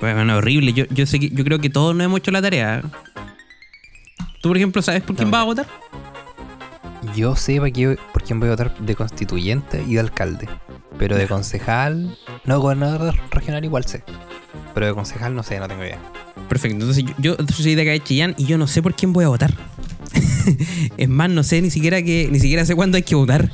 Bueno, 0.00 0.36
horrible. 0.36 0.72
Yo, 0.72 0.84
yo 0.90 1.06
sé 1.06 1.18
que 1.18 1.30
yo 1.30 1.42
creo 1.44 1.58
que 1.58 1.70
todos 1.70 1.94
no 1.94 2.04
hemos 2.04 2.18
hecho 2.20 2.30
la 2.30 2.42
tarea. 2.42 2.82
¿Tú, 4.40 4.50
por 4.50 4.56
ejemplo, 4.56 4.82
sabes 4.82 5.02
por 5.02 5.16
quién 5.16 5.30
vas 5.30 5.40
a 5.40 5.44
votar? 5.44 5.66
Yo 7.16 7.34
sé 7.34 7.56
para 7.58 7.70
qué- 7.70 7.98
por 8.12 8.22
quién 8.22 8.38
voy 8.38 8.48
a 8.48 8.52
votar 8.52 8.76
de 8.78 8.94
constituyente 8.94 9.82
y 9.86 9.94
de 9.94 10.00
alcalde. 10.00 10.48
Pero 10.98 11.16
de 11.16 11.26
concejal, 11.26 12.16
no, 12.44 12.60
gobernador 12.60 13.14
regional 13.30 13.64
igual 13.64 13.84
sé. 13.84 14.02
Pero 14.74 14.86
de 14.86 14.94
concejal 14.94 15.34
no 15.34 15.42
sé, 15.42 15.58
no 15.58 15.66
tengo 15.68 15.82
idea. 15.82 15.98
Perfecto. 16.48 16.74
Entonces 16.76 17.04
yo, 17.18 17.36
yo 17.36 17.46
soy 17.54 17.74
de 17.74 17.82
acá 17.82 17.90
de 17.90 18.00
Chillán 18.02 18.34
y 18.38 18.46
yo 18.46 18.58
no 18.58 18.66
sé 18.66 18.82
por 18.82 18.94
quién 18.94 19.12
voy 19.12 19.24
a 19.24 19.28
votar. 19.28 19.52
es 20.96 21.08
más, 21.08 21.30
no 21.30 21.42
sé 21.42 21.60
ni 21.62 21.70
siquiera 21.70 22.02
que 22.02 22.28
ni 22.30 22.38
siquiera 22.40 22.64
sé 22.64 22.74
cuándo 22.74 22.96
hay 22.96 23.02
que 23.02 23.14
votar. 23.14 23.50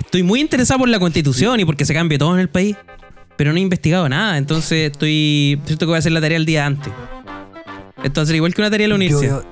Estoy 0.00 0.22
muy 0.22 0.40
interesado 0.40 0.80
por 0.80 0.88
la 0.88 0.98
constitución 0.98 1.60
y 1.60 1.64
porque 1.64 1.84
se 1.84 1.94
cambie 1.94 2.18
todo 2.18 2.34
en 2.34 2.40
el 2.40 2.48
país. 2.48 2.76
Pero 3.36 3.50
no 3.52 3.58
he 3.58 3.62
investigado 3.62 4.08
nada, 4.08 4.38
entonces 4.38 4.92
estoy. 4.92 5.60
Siento 5.66 5.86
que 5.86 5.86
voy 5.86 5.96
a 5.96 5.98
hacer 5.98 6.12
la 6.12 6.20
tarea 6.20 6.36
el 6.36 6.46
día 6.46 6.66
antes. 6.66 6.92
Ser 8.26 8.36
igual 8.36 8.54
que 8.54 8.60
una 8.60 8.70
tarea 8.70 8.84
de 8.86 8.88
la 8.88 8.92
Yo, 8.92 8.96
universidad. 8.96 9.44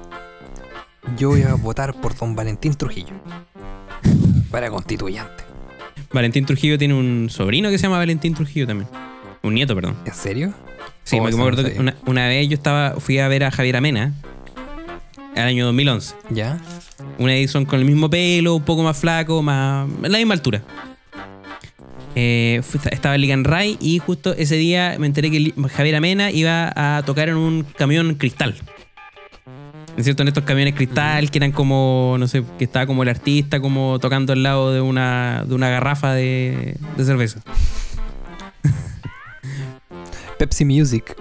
yo 1.19 1.31
voy 1.31 1.43
a 1.43 1.55
votar 1.55 1.95
por 2.01 2.15
don 2.17 2.37
Valentín 2.37 2.75
Trujillo. 2.75 3.15
Para 4.51 4.71
constituyente. 4.71 5.45
Valentín 6.13 6.45
Trujillo 6.45 6.79
tiene 6.79 6.95
un 6.95 7.29
sobrino 7.31 7.71
que 7.71 7.79
se 7.79 7.85
llama 7.85 7.97
Valentín 7.99 8.35
Trujillo 8.35 8.67
también. 8.67 8.89
Un 9.43 9.55
nieto, 9.55 9.75
perdón. 9.75 9.97
¿En 10.05 10.15
serio? 10.15 10.53
Sí, 11.05 11.19
Oh, 11.19 11.25
me 11.25 11.31
acuerdo 11.31 11.65
que 11.65 11.81
una, 11.81 11.97
una 12.07 12.29
vez 12.29 12.49
yo 12.49 12.55
estaba, 12.55 13.01
fui 13.01 13.19
a 13.19 13.27
ver 13.27 13.43
a 13.45 13.51
Javier 13.51 13.77
Amena, 13.77 14.15
el 15.35 15.43
año 15.43 15.65
2011. 15.67 16.15
¿Ya? 16.31 16.59
Una 17.19 17.35
Edison 17.35 17.65
con 17.65 17.79
el 17.81 17.85
mismo 17.85 18.09
pelo, 18.11 18.55
un 18.57 18.63
poco 18.63 18.83
más 18.83 18.97
flaco, 18.97 19.43
más. 19.43 19.89
la 20.03 20.19
misma 20.19 20.35
altura. 20.35 20.63
Eh, 22.15 22.61
fui- 22.63 22.81
estaba 22.91 23.15
en 23.15 23.21
Ligan 23.23 23.45
Ray 23.45 23.79
y 23.81 23.99
justo 23.99 24.35
ese 24.37 24.57
día 24.57 24.97
me 24.99 25.07
enteré 25.07 25.31
que 25.31 25.55
Javier 25.75 25.97
Amena 25.97 26.31
iba 26.31 26.71
a 26.77 27.03
tocar 27.05 27.29
en 27.31 27.37
un 27.37 27.65
camión 27.77 28.15
cristal. 28.17 28.55
¿Es 29.97 30.05
cierto? 30.05 30.23
En 30.23 30.29
estos 30.29 30.45
camiones 30.45 30.75
cristal 30.75 31.31
que 31.31 31.39
eran 31.39 31.53
como, 31.53 32.17
no 32.19 32.27
sé, 32.27 32.43
que 32.59 32.65
estaba 32.65 32.87
como 32.87 33.03
el 33.03 33.09
artista 33.11 33.61
como 33.61 33.99
tocando 33.99 34.33
al 34.33 34.43
lado 34.43 34.73
de 34.73 34.81
una, 34.81 35.45
de 35.47 35.55
una 35.55 35.69
garrafa 35.69 36.15
de, 36.15 36.77
de 36.97 37.05
cerveza. 37.05 37.41
Pepsi 40.39 40.65
Music. 40.65 41.15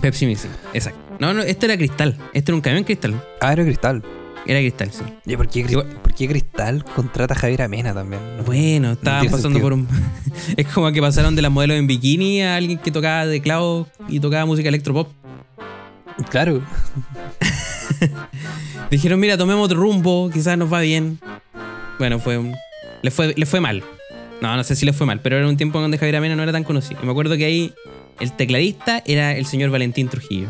Pepsi 0.00 0.26
Music, 0.26 0.50
exacto. 0.74 1.00
No, 1.18 1.34
no, 1.34 1.42
este 1.42 1.66
era 1.66 1.76
cristal. 1.76 2.16
Este 2.32 2.50
era 2.52 2.56
un 2.56 2.60
camión 2.60 2.84
cristal. 2.84 3.20
Ah, 3.40 3.52
era 3.52 3.64
Cristal. 3.64 4.02
Era 4.46 4.60
cristal, 4.60 4.90
sí. 4.92 5.02
¿Y 5.26 5.36
por 5.36 5.48
qué, 5.48 5.60
Igual- 5.60 5.86
por 6.02 6.14
qué 6.14 6.26
Cristal 6.26 6.82
contrata 6.84 7.34
a 7.34 7.36
Javier 7.36 7.60
Amena 7.62 7.92
también? 7.92 8.22
No. 8.38 8.44
Bueno, 8.44 8.92
estaban 8.92 9.20
tiene 9.20 9.30
pasando 9.36 9.58
sentido. 9.58 9.62
por 9.62 9.72
un. 9.74 9.88
es 10.56 10.66
como 10.68 10.90
que 10.92 11.00
pasaron 11.02 11.36
de 11.36 11.42
las 11.42 11.50
modelos 11.52 11.76
en 11.76 11.86
bikini 11.86 12.42
a 12.42 12.56
alguien 12.56 12.78
que 12.78 12.90
tocaba 12.90 13.26
teclado 13.28 13.86
y 14.08 14.20
tocaba 14.20 14.46
música 14.46 14.68
electropop. 14.70 15.08
Claro. 16.30 16.62
Dijeron, 18.90 19.20
mira, 19.20 19.36
tomemos 19.36 19.64
otro 19.66 19.78
rumbo, 19.80 20.30
quizás 20.32 20.56
nos 20.56 20.72
va 20.72 20.80
bien. 20.80 21.18
Bueno, 21.98 22.18
fue 22.18 22.38
un. 22.38 22.54
Le 23.02 23.10
fue, 23.10 23.34
le 23.36 23.44
fue 23.44 23.60
mal. 23.60 23.82
No, 24.40 24.56
no 24.56 24.64
sé 24.64 24.76
si 24.76 24.86
le 24.86 24.92
fue 24.92 25.06
mal, 25.06 25.20
pero 25.20 25.36
era 25.36 25.48
un 25.48 25.56
tiempo 25.56 25.80
donde 25.80 25.98
Javier 25.98 26.16
Amena 26.16 26.36
no 26.36 26.42
era 26.42 26.52
tan 26.52 26.64
conocido. 26.64 27.00
Y 27.02 27.06
me 27.06 27.10
acuerdo 27.12 27.36
que 27.36 27.44
ahí 27.44 27.74
el 28.20 28.32
tecladista 28.32 29.02
era 29.04 29.32
el 29.36 29.46
señor 29.46 29.70
Valentín 29.70 30.08
Trujillo. 30.08 30.48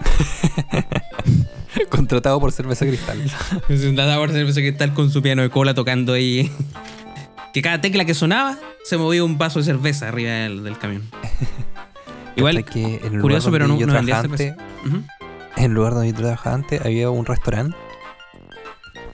Contratado 1.90 2.40
por 2.40 2.52
Cerveza 2.52 2.86
Cristal. 2.86 3.22
Andaba 3.88 4.16
por 4.16 4.30
cerveza 4.30 4.60
cristal 4.60 4.94
con 4.94 5.10
su 5.10 5.22
piano 5.22 5.42
de 5.42 5.50
cola 5.50 5.74
tocando 5.74 6.12
ahí. 6.14 6.50
Que 7.52 7.62
cada 7.62 7.80
tecla 7.80 8.04
que 8.04 8.14
sonaba 8.14 8.58
se 8.84 8.96
movía 8.96 9.24
un 9.24 9.38
vaso 9.38 9.58
de 9.58 9.64
cerveza 9.64 10.08
arriba 10.08 10.30
del, 10.30 10.62
del 10.62 10.78
camión. 10.78 11.02
Igual, 12.36 12.64
que 12.64 13.00
en 13.02 13.14
el 13.14 13.20
curioso, 13.20 13.50
pero 13.50 13.66
no- 13.66 13.78
yo 13.78 13.86
no 13.86 13.94
vendía 13.94 14.20
ujú. 14.22 15.02
en 15.56 15.64
el 15.64 15.72
lugar 15.72 15.94
donde 15.94 16.10
yo 16.12 16.14
trabajaba 16.16 16.54
antes 16.56 16.84
había 16.84 17.08
un 17.08 17.24
restaurante 17.24 17.74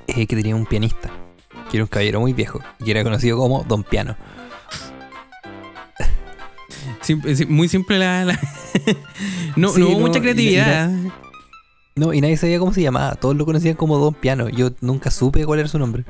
eh, 0.08 0.26
que 0.26 0.34
tenía 0.34 0.56
un 0.56 0.66
pianista, 0.66 1.08
que 1.70 1.76
era 1.76 1.84
un 1.84 1.88
caballero 1.88 2.18
muy 2.20 2.32
viejo, 2.32 2.60
y 2.80 2.84
que 2.84 2.90
era 2.90 3.04
conocido 3.04 3.38
como 3.38 3.62
Don 3.62 3.84
Piano. 3.84 4.16
Sim- 7.02 7.22
muy 7.48 7.68
simple 7.68 7.98
la. 7.98 8.24
la- 8.24 8.38
no, 9.56 9.68
Sí, 9.70 9.80
no 9.80 9.88
hubo 9.88 9.94
no, 10.00 10.06
mucha 10.06 10.18
y- 10.18 10.22
creatividad. 10.22 10.90
No, 11.94 12.12
y 12.14 12.20
nadie 12.22 12.36
sabía 12.38 12.58
cómo 12.58 12.72
se 12.72 12.80
llamaba, 12.80 13.14
todos 13.16 13.36
lo 13.36 13.44
conocían 13.44 13.74
como 13.74 13.98
Don 13.98 14.14
Piano. 14.14 14.48
Yo 14.48 14.70
nunca 14.80 15.10
supe 15.10 15.44
cuál 15.44 15.58
era 15.60 15.68
su 15.68 15.78
nombre. 15.78 16.04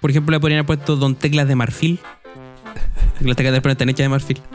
Por 0.00 0.10
ejemplo, 0.10 0.32
le 0.32 0.40
podrían 0.40 0.58
haber 0.58 0.66
puesto 0.66 0.96
Don 0.96 1.14
Teclas 1.14 1.46
de 1.46 1.54
marfil. 1.54 2.00
Las 3.20 3.36
teclas 3.36 3.62
de 3.62 3.70
están 3.70 3.88
hechas 3.88 4.04
de 4.04 4.08
marfil. 4.08 4.40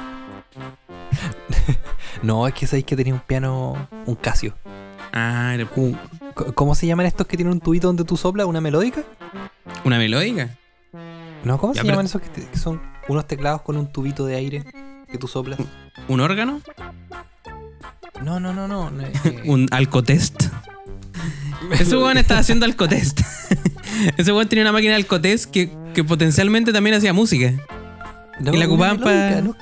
No, 2.23 2.47
es 2.47 2.53
que 2.53 2.67
sabéis 2.67 2.85
que 2.85 2.95
tenía 2.95 3.13
un 3.15 3.19
piano, 3.19 3.87
un 4.05 4.15
Casio. 4.15 4.53
Ah, 5.11 5.51
era 5.55 5.67
Un- 5.75 5.97
¿Cómo 6.53 6.75
se 6.75 6.85
llaman 6.87 7.05
estos 7.07 7.25
que 7.27 7.35
tienen 7.35 7.53
un 7.53 7.59
tubito 7.59 7.87
donde 7.87 8.03
tú 8.03 8.15
soplas? 8.15 8.45
¿Una 8.47 8.61
melódica? 8.61 9.03
una 9.83 9.97
melódica. 9.97 10.55
No, 11.43 11.57
¿cómo 11.57 11.73
Ya, 11.73 11.81
se 11.81 11.85
pero- 11.85 11.93
llaman 11.93 12.05
esos 12.05 12.21
que, 12.21 12.29
te- 12.29 12.47
que 12.47 12.57
son 12.57 12.79
unos 13.07 13.25
teclados 13.27 13.61
con 13.63 13.75
un 13.77 13.91
tubito 13.91 14.25
de 14.25 14.35
aire 14.35 14.63
que 15.11 15.17
tú 15.17 15.27
soplas? 15.27 15.59
¿Un 16.07 16.19
órgano? 16.21 16.61
No, 18.23 18.39
no, 18.39 18.53
no, 18.53 18.67
no. 18.67 18.89
no, 18.91 19.03
eh, 19.03 19.11
¿Un 19.45 19.67
alcotest? 19.71 20.43
Ese 21.71 21.95
weón 21.95 22.17
estaba 22.17 22.39
haciendo 22.39 22.65
alcotest. 22.65 23.21
Ese 24.17 24.31
weón 24.31 24.47
tenía 24.47 24.63
una 24.63 24.71
máquina 24.71 24.91
de 24.91 24.97
alcotest 24.97 25.45
que, 25.51 25.71
que 25.93 26.03
potencialmente 26.03 26.73
también 26.73 26.95
hacía 26.95 27.13
música. 27.13 27.53
no, 28.39 28.53
y 28.53 28.57
la 28.57 28.65
ocupaban 28.65 28.99
pa- 28.99 29.09
melódica, 29.09 29.41
¿no? 29.41 29.55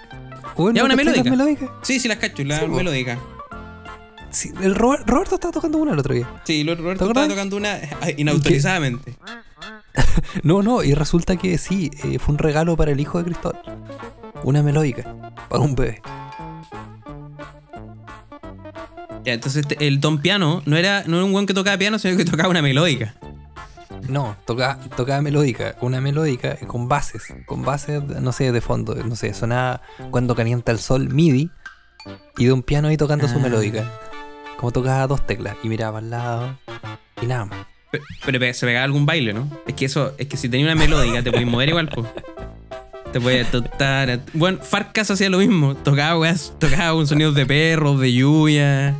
Weón, 0.55 0.75
Ya, 0.75 0.81
¿no 0.81 0.85
una 0.87 0.95
melódica. 0.95 1.71
Sí, 1.83 1.99
sí, 1.99 2.07
las 2.07 2.17
cacho, 2.17 2.43
la 2.43 2.59
Sí, 2.59 2.67
melódica. 2.67 3.17
Sí, 4.31 4.51
el 4.61 4.75
Robert- 4.75 5.07
Roberto 5.09 5.35
estaba 5.35 5.51
tocando 5.51 5.77
una 5.79 5.93
el 5.93 5.99
otro 5.99 6.13
día. 6.13 6.27
Sí, 6.43 6.63
Roberto 6.63 7.05
¿Te 7.05 7.09
estaba 7.11 7.27
tocando 7.27 7.57
una 7.57 7.79
ah, 8.01 8.09
inautorizadamente. 8.15 9.15
No, 10.43 10.61
no, 10.61 10.83
y 10.83 10.93
resulta 10.93 11.35
que 11.35 11.57
sí, 11.57 11.91
eh, 12.03 12.19
fue 12.19 12.33
un 12.33 12.37
regalo 12.39 12.77
para 12.77 12.91
el 12.91 12.99
hijo 12.99 13.17
de 13.17 13.25
Cristóbal. 13.25 13.61
Una 14.43 14.63
melódica, 14.63 15.03
para 15.49 15.61
un 15.61 15.75
bebé. 15.75 16.01
Ya, 19.25 19.33
entonces 19.33 19.65
este- 19.67 19.85
el 19.87 19.99
Don 19.99 20.19
Piano 20.19 20.61
no 20.65 20.77
era, 20.77 21.03
no 21.05 21.17
era 21.17 21.25
un 21.25 21.33
weón 21.33 21.45
que 21.45 21.53
tocaba 21.53 21.77
piano, 21.77 21.99
sino 21.99 22.15
que 22.17 22.25
tocaba 22.25 22.49
una 22.49 22.61
melódica. 22.61 23.15
No, 24.07 24.35
tocaba, 24.45 24.79
tocaba 24.95 25.21
melódica, 25.21 25.75
una 25.81 25.99
melódica 26.01 26.55
con 26.67 26.87
bases, 26.87 27.33
con 27.45 27.63
bases, 27.63 28.01
no 28.03 28.31
sé, 28.31 28.51
de 28.51 28.61
fondo, 28.61 28.95
no 28.95 29.15
sé, 29.15 29.33
sonaba 29.33 29.81
cuando 30.09 30.35
calienta 30.35 30.71
el 30.71 30.79
sol 30.79 31.09
MIDI 31.09 31.51
y 32.37 32.45
de 32.45 32.51
un 32.53 32.63
piano 32.63 32.87
ahí 32.87 32.97
tocando 32.97 33.27
su 33.27 33.37
Ah. 33.37 33.41
melódica. 33.41 33.83
Como 34.57 34.71
tocaba 34.71 35.05
dos 35.05 35.25
teclas 35.27 35.55
y 35.63 35.69
miraba 35.69 35.99
al 35.99 36.09
lado 36.09 36.57
y 37.21 37.25
nada 37.27 37.45
más. 37.45 37.59
Pero, 37.91 38.03
pero 38.25 38.39
pe- 38.39 38.53
se 38.53 38.65
pegaba 38.65 38.85
algún 38.85 39.05
baile, 39.05 39.33
¿no? 39.33 39.47
Es 39.67 39.73
que 39.73 39.85
eso, 39.85 40.13
es 40.17 40.27
que 40.27 40.37
si 40.37 40.47
tenía 40.49 40.65
una 40.65 40.75
melódica 40.75 41.21
te 41.21 41.31
podías 41.31 41.49
mover 41.49 41.69
igual, 41.69 41.89
pues. 41.89 42.07
Te 43.11 43.19
podías 43.19 43.49
tocar. 43.49 44.19
Bueno, 44.33 44.59
Farcas 44.61 45.09
hacía 45.09 45.29
lo 45.29 45.39
mismo. 45.39 45.75
Tocaba, 45.75 46.19
weas, 46.19 46.53
tocaba 46.59 46.93
un 46.93 47.07
sonido 47.07 47.31
de 47.31 47.45
perros, 47.45 47.99
de 47.99 48.13
lluvia, 48.13 48.95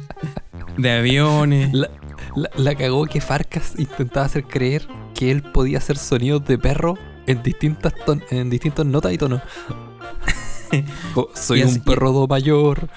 de 0.77 0.91
aviones. 0.91 1.71
La, 1.73 1.89
la- 2.35 2.49
la 2.55 2.75
cagó 2.75 3.05
que 3.05 3.21
Farcas 3.21 3.73
intentaba 3.77 4.25
hacer 4.25 4.45
creer 4.45 4.87
que 5.13 5.29
él 5.31 5.43
podía 5.43 5.77
hacer 5.77 5.97
sonidos 5.97 6.43
de 6.45 6.57
perro 6.57 6.97
en 7.27 7.43
distintas 7.43 7.93
ton- 8.05 8.23
en 8.31 8.49
distintas 8.49 8.85
notas 8.85 9.13
y 9.13 9.17
tonos. 9.19 9.41
Co- 11.13 11.29
Soy 11.35 11.61
así- 11.61 11.77
un 11.77 11.83
perro 11.83 12.11
do 12.11 12.27
mayor. 12.27 12.89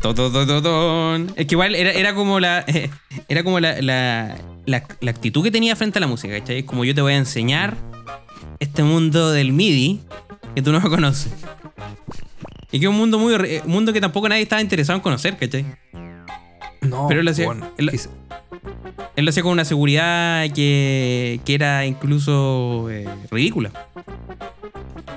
To, 0.00 0.14
to, 0.14 0.30
to. 0.30 1.16
Es 1.36 1.46
que 1.46 1.54
igual 1.54 1.74
era, 1.74 1.90
era 1.92 2.14
como 2.14 2.40
la. 2.40 2.64
Era 3.28 3.42
como 3.44 3.60
la, 3.60 3.80
la, 3.82 4.36
la- 4.66 4.84
la 5.00 5.10
actitud 5.10 5.42
que 5.42 5.50
tenía 5.50 5.76
frente 5.76 5.98
a 5.98 6.00
la 6.00 6.06
música, 6.06 6.38
¿cachai? 6.38 6.62
Como 6.62 6.84
yo 6.86 6.94
te 6.94 7.02
voy 7.02 7.12
a 7.14 7.16
enseñar 7.16 7.76
este 8.60 8.82
mundo 8.84 9.32
del 9.32 9.52
MIDI 9.52 10.00
que 10.56 10.62
tú 10.62 10.72
no 10.72 10.80
conoces. 10.82 11.32
Y 12.72 12.80
que 12.80 12.86
es 12.86 12.90
un 12.90 12.96
mundo 12.96 13.18
muy. 13.18 13.34
Un 13.34 13.70
mundo 13.70 13.92
que 13.92 14.00
tampoco 14.00 14.28
nadie 14.28 14.42
estaba 14.42 14.60
interesado 14.60 14.96
en 14.96 15.02
conocer, 15.02 15.36
¿cachai? 15.36 15.64
No, 16.80 17.06
Pero 17.08 17.20
él 17.20 17.28
hacía- 17.28 17.46
bueno, 17.46 17.66
él- 17.78 17.86
lo 19.24 19.30
hacía 19.30 19.42
con 19.42 19.52
una 19.52 19.64
seguridad 19.64 20.44
que, 20.52 21.40
que 21.44 21.54
era 21.54 21.84
incluso 21.86 22.88
eh, 22.90 23.08
ridícula. 23.30 23.70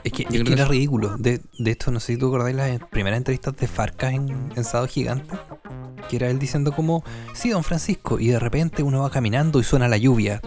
es 0.03 0.11
que, 0.13 0.23
yo 0.23 0.29
es 0.29 0.33
creo 0.35 0.43
que 0.43 0.49
que 0.49 0.53
era 0.53 0.65
ridículo. 0.65 1.17
De, 1.17 1.41
de 1.57 1.71
esto, 1.71 1.91
no 1.91 1.99
sé 1.99 2.13
si 2.13 2.19
tú 2.19 2.27
acordáis 2.27 2.55
las 2.55 2.79
primeras 2.89 3.17
entrevistas 3.17 3.55
de 3.57 3.67
Farcas 3.67 4.13
en, 4.13 4.51
en 4.55 4.63
Sábado 4.63 4.87
Gigante. 4.87 5.35
Que 6.09 6.15
era 6.15 6.29
él 6.29 6.39
diciendo 6.39 6.71
como, 6.71 7.03
sí, 7.33 7.49
don 7.49 7.63
Francisco. 7.63 8.19
Y 8.19 8.27
de 8.29 8.39
repente 8.39 8.81
uno 8.83 9.01
va 9.01 9.09
caminando 9.11 9.59
y 9.59 9.63
suena 9.63 9.87
la 9.87 9.97
lluvia. 9.97 10.41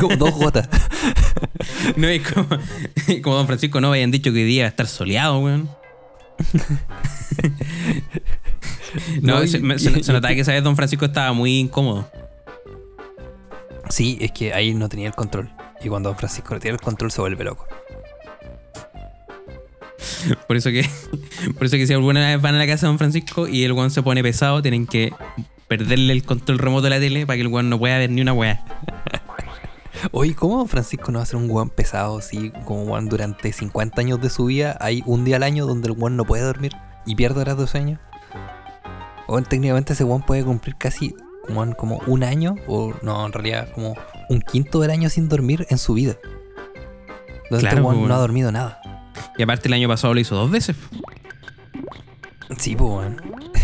Como 0.00 0.16
dos 0.16 0.32
gotas. 0.34 0.68
No 1.96 2.08
es 2.08 2.22
como, 2.30 2.48
como 3.22 3.36
Don 3.36 3.46
Francisco 3.46 3.80
no 3.80 3.88
habían 3.88 4.10
dicho 4.10 4.32
que 4.32 4.38
hoy 4.38 4.44
día 4.44 4.58
iba 4.60 4.66
a 4.66 4.68
estar 4.70 4.86
soleado, 4.86 5.38
weón. 5.40 5.68
No, 9.22 9.36
No, 9.36 9.44
y- 9.44 9.48
se, 9.48 9.60
me- 9.60 9.78
se- 9.78 9.98
y- 9.98 10.02
se 10.02 10.12
notaba 10.12 10.34
que 10.34 10.40
esa 10.40 10.52
vez 10.52 10.64
Don 10.64 10.74
Francisco 10.76 11.04
estaba 11.04 11.32
muy 11.32 11.58
incómodo. 11.58 12.10
Sí, 13.88 14.18
es 14.20 14.32
que 14.32 14.52
ahí 14.52 14.74
no 14.74 14.88
tenía 14.88 15.06
el 15.08 15.14
control. 15.14 15.50
Y 15.82 15.88
cuando 15.88 16.08
don 16.10 16.18
Francisco 16.18 16.54
no 16.54 16.60
tiene 16.60 16.74
el 16.74 16.80
control 16.80 17.10
se 17.10 17.20
vuelve 17.20 17.44
loco. 17.44 17.66
Por 20.46 20.56
eso 20.56 20.70
que, 20.70 20.84
por 21.56 21.66
eso 21.66 21.76
que 21.76 21.86
si 21.86 21.92
alguna 21.92 22.26
vez 22.28 22.40
van 22.42 22.54
a 22.54 22.58
la 22.58 22.66
casa 22.66 22.86
de 22.86 22.88
Don 22.88 22.98
Francisco 22.98 23.46
y 23.48 23.64
el 23.64 23.72
weón 23.72 23.90
se 23.90 24.02
pone 24.02 24.22
pesado, 24.22 24.60
tienen 24.62 24.86
que 24.86 25.12
perderle 25.68 26.12
el 26.12 26.24
control 26.24 26.58
remoto 26.58 26.82
de 26.82 26.90
la 26.90 26.98
tele 26.98 27.26
para 27.26 27.36
que 27.36 27.42
el 27.42 27.48
weón 27.48 27.70
no 27.70 27.78
pueda 27.78 27.96
ver 27.98 28.10
ni 28.10 28.20
una 28.20 28.32
weá. 28.32 28.62
Oye, 30.12 30.34
¿cómo 30.34 30.66
Francisco 30.66 31.10
no 31.12 31.18
va 31.18 31.22
a 31.24 31.26
ser 31.26 31.36
un 31.36 31.48
guan 31.48 31.68
pesado 31.70 32.18
así 32.18 32.52
como 32.64 32.84
guan 32.84 33.08
durante 33.08 33.52
50 33.52 34.00
años 34.00 34.20
de 34.20 34.30
su 34.30 34.46
vida? 34.46 34.76
Hay 34.80 35.02
un 35.06 35.24
día 35.24 35.36
al 35.36 35.42
año 35.42 35.66
donde 35.66 35.88
el 35.88 35.94
guan 35.94 36.16
no 36.16 36.24
puede 36.24 36.42
dormir. 36.44 36.72
y 37.06 37.14
pierdo 37.16 37.40
horas 37.40 37.56
de 37.58 37.66
sueño. 37.66 37.98
O 39.26 39.40
técnicamente 39.42 39.92
ese 39.94 40.04
weón 40.04 40.22
puede 40.22 40.44
cumplir 40.44 40.76
casi 40.76 41.14
weón, 41.48 41.72
como 41.72 41.98
un 42.06 42.22
año, 42.24 42.56
o 42.66 42.92
no, 43.02 43.24
en 43.26 43.32
realidad 43.32 43.68
como 43.74 43.94
un 44.28 44.40
quinto 44.40 44.80
del 44.80 44.90
año 44.90 45.08
sin 45.08 45.28
dormir 45.28 45.66
en 45.70 45.78
su 45.78 45.94
vida. 45.94 46.16
Donde 47.50 47.60
Claro, 47.62 47.68
este 47.68 47.80
weón 47.80 47.96
pues, 47.98 48.08
no 48.08 48.14
ha 48.14 48.18
weón. 48.18 48.20
dormido 48.20 48.52
nada. 48.52 48.80
Y 49.38 49.42
aparte 49.42 49.68
el 49.68 49.74
año 49.74 49.88
pasado 49.88 50.14
lo 50.14 50.20
hizo 50.20 50.34
dos 50.34 50.50
veces. 50.50 50.76
Sí, 52.58 52.74
pues 52.76 52.90
weón. 52.90 53.16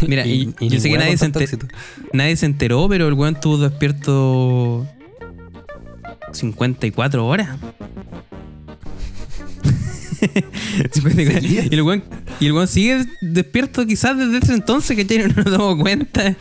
Mira, 0.06 0.26
y, 0.26 0.54
yo 0.60 0.80
sé 0.80 0.88
que 0.90 0.98
nadie 0.98 1.16
se, 1.16 1.26
enter- 1.26 1.68
nadie 2.12 2.36
se 2.36 2.46
enteró, 2.46 2.88
pero 2.88 3.08
el 3.08 3.14
weón 3.14 3.34
estuvo 3.34 3.58
despierto 3.58 4.86
54 6.36 7.26
horas. 7.26 7.48
54. 10.92 11.40
¿Seguidas? 11.40 11.66
y, 11.70 11.74
el 11.74 11.82
weón, 11.82 12.04
y 12.40 12.46
el 12.46 12.52
weón 12.52 12.68
sigue 12.68 13.04
despierto 13.20 13.86
quizás 13.86 14.16
desde 14.16 14.38
ese 14.38 14.54
entonces, 14.54 14.96
que 14.96 15.18
no 15.28 15.28
nos 15.42 15.44
damos 15.50 15.76
cuenta. 15.82 16.34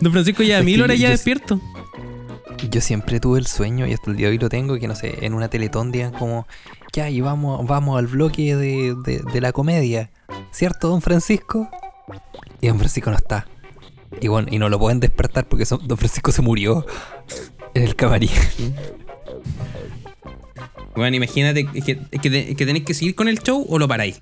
Don 0.00 0.12
Francisco 0.12 0.42
ya 0.42 0.58
Es 0.60 0.64
mil 0.64 0.80
horas 0.82 0.96
yo- 0.98 1.02
ya 1.04 1.10
despierto. 1.10 1.60
Yo 2.70 2.80
siempre 2.82 3.20
tuve 3.20 3.38
el 3.38 3.46
sueño 3.46 3.86
y 3.86 3.94
hasta 3.94 4.10
el 4.10 4.16
día 4.18 4.26
de 4.26 4.32
hoy 4.32 4.38
lo 4.38 4.50
tengo, 4.50 4.78
que 4.78 4.86
no 4.86 4.94
sé, 4.94 5.24
en 5.24 5.32
una 5.32 5.48
teletón 5.48 5.90
digan 5.92 6.12
como, 6.12 6.46
ya, 6.92 7.08
y 7.08 7.20
vamos, 7.22 7.66
vamos 7.66 7.98
al 7.98 8.06
bloque 8.06 8.54
de, 8.54 8.94
de- 9.02 9.22
de 9.32 9.40
la 9.40 9.52
comedia. 9.52 10.10
¿Cierto, 10.52 10.88
don 10.88 11.00
Francisco? 11.00 11.68
Y 12.60 12.68
don 12.68 12.78
Francisco 12.78 13.10
no 13.10 13.16
está. 13.16 13.46
Y 14.20 14.28
bueno, 14.28 14.48
y 14.50 14.58
no 14.58 14.68
lo 14.68 14.78
pueden 14.78 15.00
despertar 15.00 15.48
porque 15.48 15.64
son- 15.64 15.86
don 15.88 15.96
Francisco 15.96 16.32
se 16.32 16.42
murió 16.42 16.84
en 17.74 17.82
el 17.82 17.94
camarín. 17.96 18.30
Bueno, 20.96 21.16
imagínate 21.16 21.66
es 21.72 21.84
que, 21.84 21.98
es 22.10 22.20
que, 22.20 22.30
te- 22.30 22.50
es 22.50 22.56
que 22.56 22.66
tenéis 22.66 22.84
que 22.84 22.94
seguir 22.94 23.14
con 23.14 23.28
el 23.28 23.38
show 23.40 23.64
o 23.68 23.78
lo 23.78 23.86
paráis. 23.86 24.20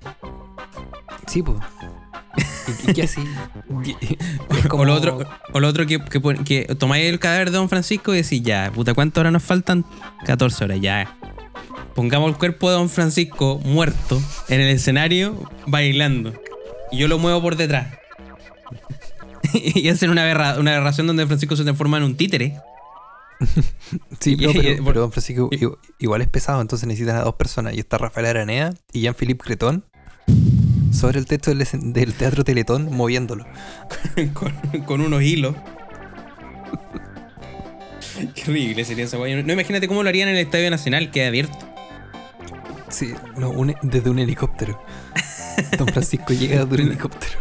Sí, 1.27 1.41
pues. 1.41 1.57
¿Y, 2.87 2.91
y 2.91 2.93
qué 2.93 3.03
así? 3.03 3.21
Como- 4.69 4.83
O 4.83 4.85
lo 4.85 4.93
otro, 4.93 5.19
o 5.51 5.59
lo 5.59 5.67
otro 5.67 5.85
que, 5.87 5.99
que, 5.99 6.21
que 6.45 6.75
tomáis 6.75 7.05
el 7.05 7.19
cadáver 7.19 7.49
de 7.51 7.57
Don 7.57 7.69
Francisco 7.69 8.13
y 8.13 8.17
decís, 8.21 8.43
ya, 8.43 8.71
puta, 8.73 8.93
¿cuántas 8.93 9.19
horas 9.21 9.33
nos 9.33 9.43
faltan? 9.43 9.83
14 10.25 10.63
horas, 10.65 10.79
ya. 10.79 11.17
Pongamos 11.95 12.29
el 12.29 12.37
cuerpo 12.37 12.69
de 12.69 12.75
Don 12.77 12.87
Francisco 12.89 13.59
muerto 13.65 14.21
en 14.47 14.61
el 14.61 14.69
escenario 14.69 15.49
bailando. 15.65 16.33
Y 16.91 16.97
yo 16.99 17.07
lo 17.07 17.17
muevo 17.17 17.41
por 17.41 17.55
detrás. 17.57 17.87
y 19.53 19.89
hacen 19.89 20.11
una, 20.11 20.21
aberra- 20.21 20.59
una 20.59 20.75
aberración 20.75 21.07
donde 21.07 21.25
Francisco 21.25 21.55
se 21.55 21.63
transforma 21.63 21.97
en 21.97 22.03
un 22.03 22.15
títere. 22.15 22.53
Sí, 24.19 24.35
pero, 24.37 24.93
don 25.01 25.11
Francisco 25.11 25.49
igual 25.97 26.21
es 26.21 26.27
pesado, 26.27 26.61
entonces 26.61 26.87
necesitan 26.87 27.17
a 27.17 27.21
dos 27.21 27.35
personas. 27.35 27.73
Y 27.73 27.79
está 27.79 27.97
Rafael 27.97 28.27
Aranea 28.27 28.73
y 28.91 29.01
Jean-Philippe 29.01 29.43
Cretón 29.43 29.85
sobre 30.91 31.19
el 31.19 31.25
techo 31.25 31.53
del, 31.53 32.13
Teatro 32.13 32.43
Teletón 32.43 32.93
moviéndolo. 32.95 33.45
con, 34.33 34.81
con 34.83 35.01
unos 35.01 35.23
hilos. 35.23 35.55
Qué 38.35 38.51
horrible 38.51 38.83
sería 38.83 39.05
esa 39.05 39.17
weá. 39.17 39.41
No 39.41 39.53
imagínate 39.53 39.87
cómo 39.87 40.03
lo 40.03 40.09
harían 40.09 40.27
en 40.29 40.35
el 40.35 40.45
Estadio 40.45 40.69
Nacional, 40.69 41.09
que 41.11 41.25
abierto. 41.25 41.57
Sí, 42.89 43.13
no, 43.37 43.49
un- 43.51 43.75
desde 43.81 44.09
un 44.09 44.19
helicóptero. 44.19 44.81
Don 45.77 45.87
Francisco 45.87 46.33
llega 46.33 46.65
desde 46.65 46.83
un 46.83 46.89
helicóptero. 46.89 47.33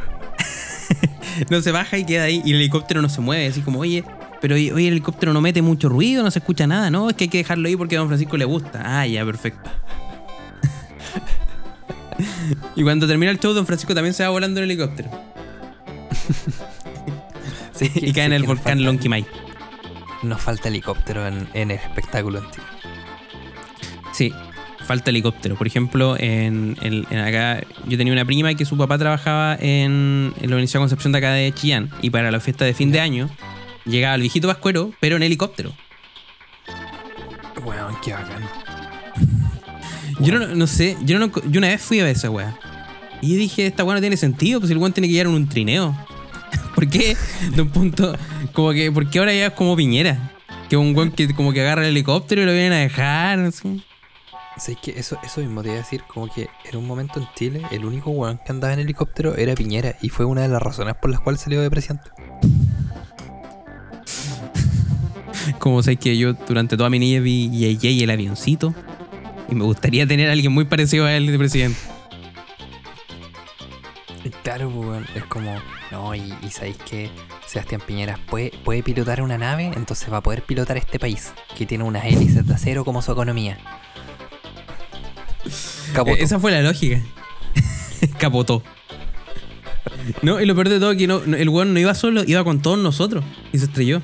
No 1.51 1.61
se 1.61 1.73
baja 1.73 1.99
y 1.99 2.05
queda 2.05 2.25
ahí 2.25 2.43
y 2.45 2.51
el 2.51 2.57
helicóptero 2.57 3.01
no 3.03 3.09
se 3.09 3.21
mueve, 3.21 3.47
así 3.47 3.61
como, 3.61 3.81
oye, 3.81 4.05
pero 4.41 4.55
oye, 4.55 4.69
el 4.71 4.79
helicóptero 4.79 5.33
no 5.33 5.41
mete 5.41 5.63
mucho 5.63 5.89
ruido, 5.89 6.23
no 6.23 6.31
se 6.31 6.39
escucha 6.39 6.67
nada, 6.67 6.91
no, 6.91 7.09
es 7.11 7.17
que 7.17 7.25
hay 7.25 7.29
que 7.29 7.39
dejarlo 7.39 7.69
ahí 7.69 7.77
porque 7.77 7.97
a 7.97 7.99
don 8.01 8.09
Francisco 8.09 8.37
le 8.37 8.45
gusta. 8.45 8.83
Ah, 8.85 9.07
ya, 9.07 9.25
perfecto. 9.25 9.69
y 12.77 12.83
cuando 12.83 13.07
termina 13.07 13.31
el 13.33 13.39
show, 13.39 13.53
don 13.53 13.67
Francisco 13.67 13.95
también 13.95 14.15
se 14.15 14.23
va 14.25 14.31
volando 14.31 14.61
en 14.61 14.65
el 14.65 14.71
helicóptero. 14.71 15.11
Sí, 17.73 17.93
y 17.95 18.13
cae 18.13 18.25
en 18.25 18.33
el 18.33 18.43
volcán 18.43 18.83
Lonquimay. 18.83 19.25
Nos 20.25 20.43
falta 20.43 20.67
helicóptero 20.67 21.25
en, 21.29 21.47
en 21.55 21.71
el 21.71 21.77
espectáculo 21.77 22.41
antiguo. 22.41 22.67
Sí, 24.13 24.33
falta 24.85 25.11
helicóptero. 25.11 25.55
Por 25.55 25.69
ejemplo, 25.69 26.17
en, 26.19 26.77
el- 26.83 27.07
en 27.09 27.19
acá 27.21 27.61
yo 27.87 27.97
tenía 27.97 28.13
una 28.13 28.25
prima 28.25 28.53
que 28.55 28.65
su 28.65 28.77
papá 28.77 28.99
trabajaba 28.99 29.55
en, 29.61 30.35
en 30.41 30.51
la 30.51 30.57
Universidad 30.57 30.81
Concepción 30.81 31.13
de 31.13 31.19
acá 31.19 31.31
de 31.35 31.53
Chillán 31.53 31.89
y 32.03 32.11
para 32.11 32.33
la 32.33 32.41
fiesta 32.41 32.65
de 32.65 32.75
fin 32.75 32.91
de 32.91 32.99
año 32.99 33.31
llegaba 33.89 34.15
el 34.15 34.21
viejito 34.21 34.49
Pascuero, 34.49 34.93
pero 35.01 35.17
en 35.17 35.23
helicóptero. 35.23 35.73
Weón, 37.65 37.97
qué 38.05 38.13
bacán. 38.13 38.43
Yo 40.21 40.39
no, 40.39 40.47
no 40.49 40.67
sé, 40.67 40.97
yo, 41.03 41.19
no, 41.21 41.31
yo 41.49 41.59
una 41.59 41.69
vez 41.69 41.81
fui 41.81 42.01
a 42.01 42.05
ver 42.05 42.17
esa 42.17 42.29
weá. 42.29 42.59
Y 43.21 43.37
dije, 43.37 43.67
esta 43.67 43.85
weá 43.85 43.95
no 43.95 44.01
tiene 44.01 44.17
sentido, 44.17 44.59
pues 44.59 44.71
el 44.73 44.79
weón 44.79 44.93
tiene 44.93 45.07
que 45.07 45.13
llegar 45.13 45.29
en 45.29 45.35
un 45.35 45.49
trineo. 45.49 45.97
¿Por 46.75 46.89
qué? 46.89 47.17
De 47.55 47.63
un 47.63 47.71
punto, 47.71 48.17
como 48.53 48.73
que, 48.73 48.91
¿por 48.91 49.09
qué 49.09 49.21
ahora 49.21 49.33
ya 49.33 49.47
es 49.47 49.53
como 49.53 49.77
Piñera? 49.77 50.33
Que 50.69 50.77
un 50.77 50.95
weón 50.97 51.13
que 51.13 51.33
como 51.35 51.53
que 51.53 51.61
agarra 51.61 51.83
el 51.83 51.91
helicóptero 51.91 52.43
y 52.43 52.47
lo 52.47 52.53
vienen 52.53 52.73
a 52.73 52.79
dejar, 52.79 53.39
así. 53.39 53.85
Sí, 54.57 54.77
que 54.83 54.99
eso, 54.99 55.19
eso 55.23 55.41
mismo 55.41 55.63
te 55.63 55.69
iba 55.69 55.77
a 55.77 55.83
decir, 55.83 56.03
como 56.09 56.27
que 56.33 56.49
en 56.65 56.77
un 56.77 56.87
momento 56.87 57.21
en 57.21 57.29
Chile, 57.37 57.63
el 57.71 57.85
único 57.85 58.11
weón 58.11 58.41
que 58.45 58.51
andaba 58.51 58.75
en 58.75 58.81
helicóptero 58.81 59.37
era 59.37 59.55
Piñera, 59.55 59.95
y 60.03 60.09
fue 60.09 60.27
una 60.27 60.43
de 60.43 60.49
las 60.49 60.61
razones 60.61 60.97
por 61.01 61.11
las 61.11 61.21
cuales 61.21 61.41
salió 61.41 61.63
de 61.63 61.71
presidente. 61.71 62.11
Como 65.59 65.83
sabes 65.83 65.99
que 65.99 66.17
yo 66.17 66.33
durante 66.35 66.77
toda 66.77 66.91
mi 66.91 66.99
niñez 66.99 67.23
vi 67.23 67.49
JJ 67.51 67.85
y 67.91 68.03
el 68.03 68.11
avioncito. 68.11 68.75
Y 69.51 69.55
me 69.55 69.65
gustaría 69.65 70.07
tener 70.07 70.29
a 70.29 70.33
alguien 70.33 70.53
muy 70.53 70.65
parecido 70.65 71.07
a 71.07 71.15
él 71.17 71.27
de 71.27 71.39
presidente. 71.39 71.79
Claro, 74.43 74.71
pues, 74.71 74.89
weón, 74.89 75.07
es 75.15 75.25
como, 75.25 75.57
no, 75.91 76.15
y, 76.15 76.35
y 76.43 76.51
sabéis 76.51 76.77
que 76.79 77.11
Sebastián 77.47 77.81
Piñera 77.87 78.19
puede, 78.29 78.53
puede 78.65 78.83
pilotar 78.83 79.23
una 79.23 79.39
nave, 79.39 79.71
entonces 79.75 80.13
va 80.13 80.19
a 80.19 80.21
poder 80.23 80.43
pilotar 80.43 80.77
este 80.77 80.99
país, 80.99 81.33
que 81.57 81.65
tiene 81.67 81.85
unas 81.85 82.05
hélices 82.05 82.47
de 82.47 82.55
acero 82.55 82.85
como 82.85 83.01
su 83.01 83.13
economía. 83.13 83.59
Capotó. 85.95 86.17
Eh, 86.17 86.23
Esa 86.25 86.39
fue 86.39 86.51
la 86.51 86.61
lógica. 86.63 87.01
Capotó. 88.19 88.63
No, 90.23 90.41
y 90.41 90.47
lo 90.47 90.55
peor 90.55 90.69
de 90.69 90.79
todo 90.79 90.93
es 90.93 90.99
que 90.99 91.07
no, 91.07 91.21
no- 91.25 91.37
el 91.37 91.49
weón 91.49 91.73
no 91.73 91.81
iba 91.81 91.95
solo, 91.95 92.23
iba 92.27 92.45
con 92.45 92.61
todos 92.61 92.79
nosotros. 92.79 93.25
Y 93.53 93.59
se 93.59 93.65
estrelló. 93.67 94.03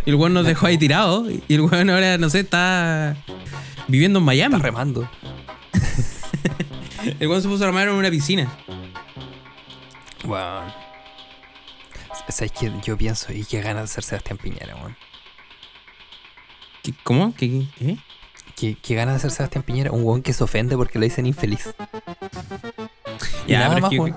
El 0.06 0.14
weón 0.14 0.32
nos 0.34 0.46
dejó 0.46 0.66
ahí 0.66 0.78
tirados. 0.78 1.28
Y 1.48 1.54
el 1.54 1.60
weón 1.62 1.90
ahora, 1.90 2.18
no 2.18 2.28
sé, 2.30 2.40
está 2.40 3.16
viviendo 3.88 4.18
en 4.18 4.24
Miami. 4.24 4.54
Está 4.54 4.64
remando. 4.66 5.08
El 7.20 7.28
weón 7.28 7.42
se 7.42 7.48
puso 7.48 7.64
a 7.64 7.68
armar 7.68 7.88
en 7.88 7.94
una 7.94 8.10
piscina. 8.10 8.50
Weón. 10.24 10.72
¿Sabéis 12.28 12.52
que 12.52 12.72
yo 12.82 12.96
pienso, 12.96 13.32
y 13.32 13.44
qué 13.44 13.60
ganas 13.60 13.82
de 13.82 13.88
ser 13.88 14.04
Sebastián 14.04 14.38
Piñera, 14.38 14.74
weón? 14.76 14.96
¿Qué- 16.82 16.94
¿Cómo? 17.02 17.34
¿Qué, 17.34 17.48
qué, 17.50 17.66
qué? 17.78 17.98
¿Qué, 18.56 18.76
qué 18.80 18.94
ganas 18.94 19.14
de 19.14 19.20
ser 19.20 19.30
Sebastián 19.32 19.64
Piñera? 19.64 19.90
Un 19.90 20.02
weón 20.04 20.22
que 20.22 20.32
se 20.32 20.42
ofende 20.44 20.76
porque 20.76 20.98
le 20.98 21.06
dicen 21.06 21.26
infeliz. 21.26 21.74
Y 23.46 23.50
Ya, 23.52 23.58
nada 23.68 23.74
pero 23.74 23.76
es 23.76 23.82
más, 23.82 23.90
que 23.90 24.14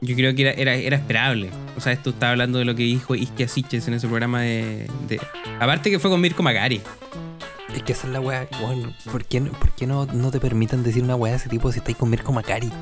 yo, 0.00 0.16
creo 0.16 0.34
que 0.34 0.42
era, 0.42 0.52
era, 0.52 0.74
era 0.74 0.96
esperable. 0.96 1.50
O 1.76 1.80
sea, 1.80 1.92
esto 1.92 2.10
estaba 2.10 2.32
hablando 2.32 2.58
de 2.58 2.64
lo 2.64 2.74
que 2.74 2.82
dijo 2.82 3.14
Iskia 3.14 3.48
Siches 3.48 3.86
en 3.88 3.94
ese 3.94 4.06
programa 4.08 4.42
de, 4.42 4.86
de- 5.08 5.20
Aparte 5.58 5.90
que 5.90 5.98
fue 5.98 6.10
con 6.10 6.20
Mirko 6.20 6.42
Macari. 6.42 6.80
Es 7.74 7.82
que 7.84 7.92
esa 7.92 8.06
es 8.08 8.12
la 8.12 8.20
weá, 8.20 8.48
weón. 8.60 8.94
¿Por 9.12 9.24
qué, 9.24 9.40
no- 9.40 9.52
por 9.52 9.70
qué 9.72 9.86
no, 9.86 10.06
no 10.06 10.30
te 10.30 10.40
permiten 10.40 10.82
decir 10.82 11.02
una 11.04 11.14
weá 11.16 11.32
de 11.32 11.38
ese 11.38 11.48
tipo 11.48 11.70
si 11.70 11.78
estáis 11.78 11.96
con 11.96 12.10
Mirko 12.10 12.32
Macari? 12.32 12.70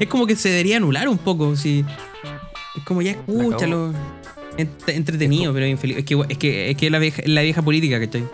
Es 0.00 0.08
como 0.08 0.26
que 0.26 0.36
se 0.36 0.48
debería 0.50 0.76
anular 0.78 1.08
un 1.08 1.16
poco. 1.18 1.56
Si, 1.56 1.84
es 2.76 2.82
como 2.84 3.02
ya 3.02 3.12
escúchalo. 3.12 3.92
Ent- 4.58 4.88
entretenido, 4.88 5.52
pero 5.52 5.66
infeliz. 5.66 5.98
Es 5.98 6.04
que, 6.04 6.14
es 6.28 6.38
que, 6.38 6.70
es 6.70 6.76
que 6.76 6.90
la, 6.90 6.98
vieja, 6.98 7.22
la 7.26 7.42
vieja 7.42 7.62
política, 7.62 7.98
¿cachai? 8.00 8.24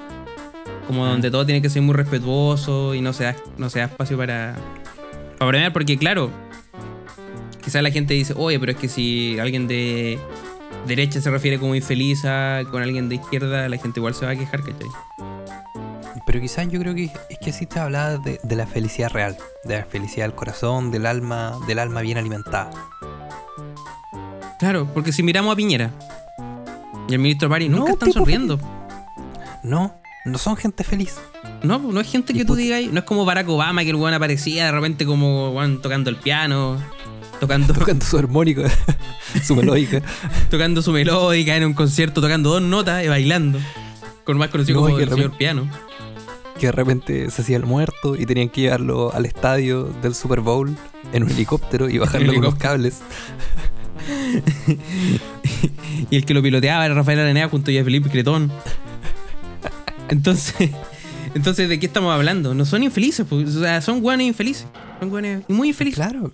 Como 0.86 1.06
donde 1.06 1.30
todo 1.30 1.44
tiene 1.46 1.62
que 1.62 1.70
ser 1.70 1.82
muy 1.82 1.94
respetuoso 1.94 2.94
y 2.94 3.00
no 3.00 3.12
se 3.12 3.24
da, 3.24 3.36
no 3.58 3.70
se 3.70 3.78
da 3.80 3.84
espacio 3.86 4.16
para, 4.16 4.56
para 5.38 5.50
premiar, 5.50 5.72
porque 5.72 5.96
claro, 5.96 6.30
quizás 7.62 7.82
la 7.82 7.90
gente 7.90 8.14
dice, 8.14 8.34
oye, 8.36 8.58
pero 8.60 8.72
es 8.72 8.78
que 8.78 8.88
si 8.88 9.38
alguien 9.38 9.66
de 9.66 10.18
derecha 10.86 11.20
se 11.20 11.30
refiere 11.30 11.58
como 11.58 11.74
infeliz 11.74 12.24
a 12.24 12.62
con 12.70 12.82
alguien 12.82 13.08
de 13.08 13.16
izquierda, 13.16 13.68
la 13.68 13.76
gente 13.78 14.00
igual 14.00 14.14
se 14.14 14.26
va 14.26 14.32
a 14.32 14.36
quejar, 14.36 14.60
¿cachai? 14.60 14.88
Pero 16.26 16.40
quizás 16.40 16.68
yo 16.68 16.78
creo 16.78 16.94
que 16.94 17.10
es 17.30 17.38
que 17.38 17.50
así 17.50 17.66
te 17.66 17.80
hablaba 17.80 18.18
de, 18.18 18.38
de 18.42 18.56
la 18.56 18.66
felicidad 18.66 19.10
real, 19.10 19.36
de 19.64 19.78
la 19.78 19.84
felicidad 19.84 20.26
del 20.26 20.34
corazón, 20.34 20.90
del 20.90 21.06
alma, 21.06 21.58
del 21.66 21.78
alma 21.78 22.00
bien 22.00 22.18
alimentada. 22.18 22.70
Claro, 24.58 24.88
porque 24.94 25.10
si 25.12 25.24
miramos 25.24 25.52
a 25.52 25.56
Piñera 25.56 25.90
y 27.08 27.14
el 27.14 27.18
ministro 27.18 27.48
Pari 27.48 27.68
No, 27.68 27.78
nunca 27.78 27.92
están 27.92 28.12
sonriendo. 28.12 28.60
No, 29.64 29.94
no 30.24 30.38
son 30.38 30.56
gente 30.56 30.84
feliz. 30.84 31.18
No, 31.62 31.78
no 31.78 32.00
es 32.00 32.10
gente 32.10 32.32
que 32.32 32.44
tú 32.44 32.54
digas, 32.54 32.82
no 32.92 33.00
es 33.00 33.04
como 33.04 33.24
Barack 33.24 33.48
Obama 33.48 33.82
que 33.82 33.90
el 33.90 33.96
weón 33.96 34.14
aparecía 34.14 34.66
de 34.66 34.72
repente 34.72 35.04
como 35.04 35.50
weón, 35.50 35.82
tocando 35.82 36.10
el 36.10 36.16
piano, 36.16 36.80
tocando, 37.42 37.74
Tocando 37.78 38.04
su 38.06 38.16
armónico, 38.18 38.62
su 39.44 39.56
melódica. 39.56 40.00
tocando 40.50 40.80
su 40.80 40.92
melódica 40.92 41.56
en 41.56 41.64
un 41.64 41.74
concierto, 41.74 42.20
tocando 42.20 42.50
dos 42.50 42.62
notas 42.62 43.04
y 43.04 43.08
bailando. 43.08 43.58
Con 44.24 44.38
más 44.38 44.50
conocido 44.50 44.80
No, 44.80 44.86
como 44.86 45.00
el 45.00 45.08
señor 45.08 45.36
piano. 45.36 45.68
que 46.60 46.66
de 46.66 46.72
repente 46.72 47.30
se 47.30 47.42
hacía 47.42 47.56
el 47.56 47.64
muerto 47.66 48.14
y 48.16 48.24
tenían 48.26 48.48
que 48.48 48.60
llevarlo 48.60 49.12
al 49.12 49.26
estadio 49.26 49.84
del 50.02 50.14
Super 50.14 50.38
Bowl 50.38 50.76
en 51.12 51.24
un 51.24 51.30
helicóptero 51.30 51.88
y 51.90 51.98
bajarlo 51.98 52.32
con 52.32 52.42
los 52.44 52.54
cables. 52.54 53.00
y 56.10 56.16
el 56.16 56.24
que 56.24 56.34
lo 56.34 56.42
piloteaba 56.42 56.84
era 56.86 56.94
Rafael 56.94 57.18
Aranea 57.18 57.48
junto 57.48 57.72
a 57.72 57.74
Felipe 57.84 58.08
Cretón. 58.08 58.52
Entonces, 60.08 60.70
entonces, 61.34 61.68
¿de 61.68 61.78
qué 61.78 61.86
estamos 61.86 62.12
hablando? 62.14 62.54
No 62.54 62.64
son 62.64 62.82
infelices, 62.82 63.26
pues, 63.28 63.54
o 63.56 63.60
sea, 63.60 63.80
son 63.80 64.00
guanes 64.00 64.26
infelices. 64.26 64.66
Son 65.00 65.08
guanes 65.10 65.42
muy 65.48 65.68
infelices. 65.68 65.96
Claro. 65.96 66.32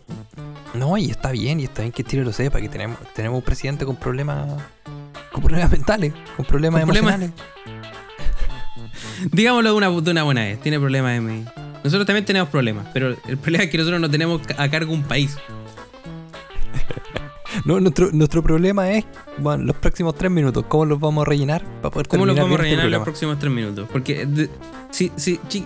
No, 0.74 0.96
y 0.96 1.10
está 1.10 1.30
bien, 1.32 1.60
y 1.60 1.64
está 1.64 1.82
bien 1.82 1.92
que 1.92 2.04
Chile 2.04 2.24
lo 2.24 2.32
sepa, 2.32 2.60
que 2.60 2.68
tenemos, 2.68 2.98
tenemos 3.14 3.38
un 3.38 3.44
presidente 3.44 3.84
con 3.86 3.96
problemas 3.96 4.48
con 5.32 5.42
problemas 5.42 5.70
mentales, 5.70 6.12
con 6.36 6.44
problemas 6.46 6.80
Con 6.82 6.90
problemas. 6.90 7.14
emocionales. 7.14 7.30
Digámoslo 9.32 9.70
de 9.70 9.76
una, 9.76 9.90
de 10.00 10.10
una 10.10 10.22
buena 10.22 10.40
vez, 10.42 10.60
tiene 10.60 10.78
problemas 10.78 11.12
de 11.14 11.20
mí. 11.20 11.44
Nosotros 11.84 12.06
también 12.06 12.24
tenemos 12.24 12.48
problemas, 12.48 12.86
pero 12.92 13.16
el 13.26 13.38
problema 13.38 13.64
es 13.64 13.70
que 13.70 13.78
nosotros 13.78 14.00
no 14.00 14.10
tenemos 14.10 14.42
a 14.56 14.68
cargo 14.68 14.92
un 14.92 15.04
país. 15.04 15.36
No, 17.64 17.80
nuestro, 17.80 18.10
nuestro 18.12 18.42
problema 18.42 18.90
es, 18.92 19.04
bueno, 19.38 19.64
los 19.64 19.76
próximos 19.76 20.14
tres 20.16 20.30
minutos, 20.30 20.64
¿cómo 20.68 20.84
los 20.84 21.00
vamos 21.00 21.26
a 21.26 21.28
rellenar 21.28 21.62
para 21.80 21.90
poder 21.90 22.08
¿Cómo 22.08 22.26
los 22.26 22.36
vamos 22.36 22.50
a 22.50 22.54
este 22.54 22.62
rellenar 22.62 22.86
en 22.86 22.92
los 22.92 23.02
próximos 23.02 23.38
tres 23.38 23.52
minutos? 23.52 23.88
Porque, 23.90 24.26
de- 24.26 24.50
sí, 24.90 25.10
sí, 25.16 25.40
chi- 25.48 25.64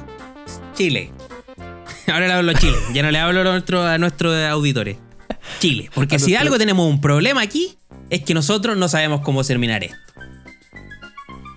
Chile. 0.75 1.13
Ahora 2.13 2.27
le 2.29 2.33
hablo 2.33 2.53
a 2.53 2.55
Chile, 2.55 2.77
ya 2.95 3.03
no 3.03 3.11
le 3.11 3.19
hablo 3.19 3.41
a, 3.41 3.45
nuestro, 3.45 3.83
a 3.85 3.99
nuestros 3.99 4.35
auditores. 4.49 4.97
Chile. 5.59 5.91
Porque 5.95 6.17
A 6.17 6.19
si 6.19 6.27
nuestro- 6.33 6.41
algo 6.43 6.59
tenemos 6.59 6.89
un 6.89 7.01
problema 7.01 7.41
aquí, 7.43 7.77
es 8.11 8.23
que 8.23 8.35
nosotros 8.35 8.77
no 8.77 8.89
sabemos 8.89 9.21
cómo 9.21 9.43
terminar 9.45 9.83
esto. 9.85 9.97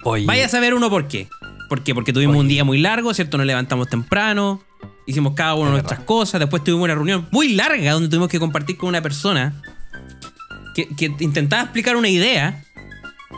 Oye, 0.03 0.25
Vaya 0.25 0.45
a 0.45 0.49
saber 0.49 0.73
uno 0.73 0.89
por 0.89 1.07
qué. 1.07 1.27
¿Por 1.69 1.83
qué? 1.83 1.95
Porque 1.95 2.13
tuvimos 2.13 2.33
Oye. 2.35 2.41
un 2.41 2.47
día 2.47 2.63
muy 2.63 2.77
largo, 2.77 3.13
¿cierto? 3.13 3.37
Nos 3.37 3.47
levantamos 3.47 3.87
temprano, 3.89 4.61
hicimos 5.07 5.33
cada 5.33 5.55
uno 5.55 5.65
Es 5.67 5.71
nuestras 5.71 5.99
verdad. 5.99 6.05
cosas, 6.05 6.39
después 6.39 6.63
tuvimos 6.63 6.83
una 6.85 6.93
reunión 6.95 7.27
muy 7.31 7.53
larga 7.53 7.91
donde 7.93 8.07
tuvimos 8.09 8.29
que 8.29 8.39
compartir 8.39 8.77
con 8.77 8.89
una 8.89 9.01
persona 9.01 9.61
que, 10.75 10.87
que 10.95 11.05
intentaba 11.19 11.63
explicar 11.63 11.95
una 11.95 12.09
idea, 12.09 12.63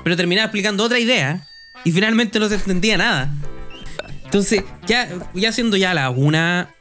pero 0.04 0.18
terminaba 0.18 0.46
explicando 0.46 0.84
otra 0.84 1.00
idea 1.00 1.48
y 1.86 1.92
finalmente 1.92 2.40
no 2.40 2.50
se 2.50 2.56
entendía 2.56 2.98
nada. 2.98 3.32
Entonces, 4.26 4.64
ya, 4.86 5.08
ya 5.34 5.54
siendo 5.54 5.78
ya 5.78 5.94
las 5.94 6.12
una, 6.16 6.74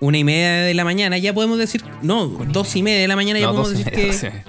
una 0.00 0.18
y 0.18 0.24
media 0.24 0.64
de 0.64 0.74
la 0.74 0.84
mañana, 0.84 1.16
ya 1.16 1.32
podemos 1.32 1.56
decir, 1.56 1.82
no, 2.02 2.26
dos 2.26 2.76
y 2.76 2.82
media 2.82 3.00
de 3.00 3.08
la 3.08 3.16
mañana 3.16 3.38
ya 3.38 3.46
no, 3.46 3.52
podemos 3.52 3.70
decir 3.70 3.86
media, 3.90 4.20
que 4.20 4.42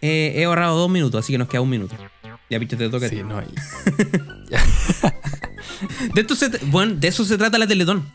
eh, 0.00 0.32
he 0.36 0.44
ahorrado 0.44 0.78
dos 0.78 0.88
minutos, 0.88 1.22
así 1.22 1.34
que 1.34 1.38
nos 1.38 1.48
queda 1.48 1.60
un 1.60 1.70
minuto. 1.70 1.94
Ya, 2.48 2.58
picho, 2.58 2.78
te 2.78 2.88
toca. 2.88 3.08
Sí, 3.08 3.22
no, 3.22 3.42
De, 6.14 6.20
esto 6.22 6.34
se, 6.34 6.48
bueno, 6.66 6.94
de 6.94 7.08
eso 7.08 7.24
se 7.24 7.36
trata 7.36 7.58
la 7.58 7.66
Teletón. 7.66 8.10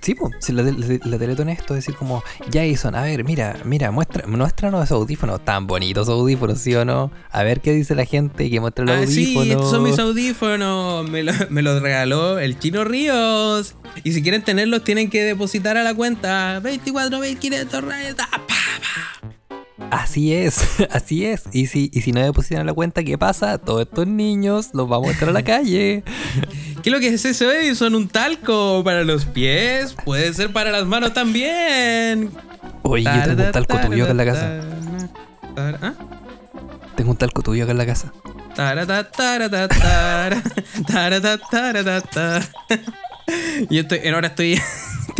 Sí, 0.00 0.14
pues, 0.14 0.32
si 0.40 0.52
la, 0.52 0.62
la, 0.62 0.72
la 1.04 1.18
Teletón 1.18 1.50
es 1.50 1.58
esto, 1.58 1.74
es 1.74 1.84
decir, 1.84 1.94
como, 1.94 2.22
Jason, 2.52 2.94
a 2.94 3.02
ver, 3.02 3.22
mira, 3.22 3.56
mira, 3.64 3.90
muestra, 3.90 4.26
muéstranos 4.26 4.82
esos 4.84 4.96
audífonos, 4.96 5.44
tan 5.44 5.66
bonitos 5.66 6.08
audífonos, 6.08 6.58
¿sí 6.58 6.74
o 6.74 6.84
no? 6.86 7.10
A 7.30 7.42
ver 7.42 7.60
qué 7.60 7.72
dice 7.72 7.94
la 7.94 8.06
gente 8.06 8.48
que 8.50 8.60
muestra 8.60 8.84
los 8.86 8.96
Ah, 8.96 9.06
sí, 9.06 9.24
audífonos. 9.36 9.48
estos 9.48 9.70
son 9.70 9.82
mis 9.82 9.98
audífonos. 9.98 11.08
Me, 11.10 11.22
lo- 11.22 11.32
me 11.50 11.60
los 11.62 11.82
regaló 11.82 12.38
el 12.38 12.58
Chino 12.58 12.84
Ríos. 12.84 13.74
Y 14.02 14.12
si 14.12 14.22
quieren 14.22 14.42
tenerlos, 14.42 14.84
tienen 14.84 15.10
que 15.10 15.22
depositar 15.22 15.76
a 15.76 15.82
la 15.82 15.92
cuenta 15.94 16.60
24 16.60 17.20
500 17.38 17.84
rayos. 17.84 18.14
Pa, 18.14 18.26
pa. 18.30 19.19
Así 19.90 20.32
es, 20.32 20.64
así 20.90 21.26
es. 21.26 21.42
Y 21.52 21.66
si, 21.66 21.90
y 21.92 22.02
si 22.02 22.12
no 22.12 22.20
depositan 22.20 22.66
la 22.66 22.72
cuenta, 22.72 23.02
¿qué 23.02 23.18
pasa? 23.18 23.58
Todos 23.58 23.82
estos 23.82 24.06
niños 24.06 24.70
los 24.72 24.88
vamos 24.88 25.08
a 25.08 25.12
echar 25.12 25.28
a 25.28 25.32
la 25.32 25.42
calle. 25.42 26.04
¿Qué 26.82 26.90
es 26.90 26.92
lo 26.92 27.00
que 27.00 27.08
es 27.08 27.24
eso, 27.24 27.50
Edison? 27.50 27.94
Un 27.94 28.08
talco 28.08 28.82
para 28.84 29.04
los 29.04 29.24
pies. 29.26 29.94
Puede 30.04 30.32
ser 30.32 30.52
para 30.52 30.70
las 30.70 30.86
manos 30.86 31.12
también. 31.12 32.30
Oye, 32.82 33.04
yo 33.04 33.36
tengo 33.36 33.42
un 33.44 33.52
talco 33.52 33.78
tuyo 33.78 34.04
acá 34.04 34.10
en 34.12 34.16
la 34.16 34.24
casa. 34.24 34.60
¿Ah? 35.56 35.94
Tengo 36.96 37.10
un 37.10 37.16
talco 37.16 37.42
tuyo 37.42 37.64
acá 37.64 37.72
en 37.72 37.78
la 37.78 37.86
casa. 37.86 38.12
Y 43.68 43.78
estoy, 43.78 44.00
ahora 44.08 44.28
estoy 44.28 44.60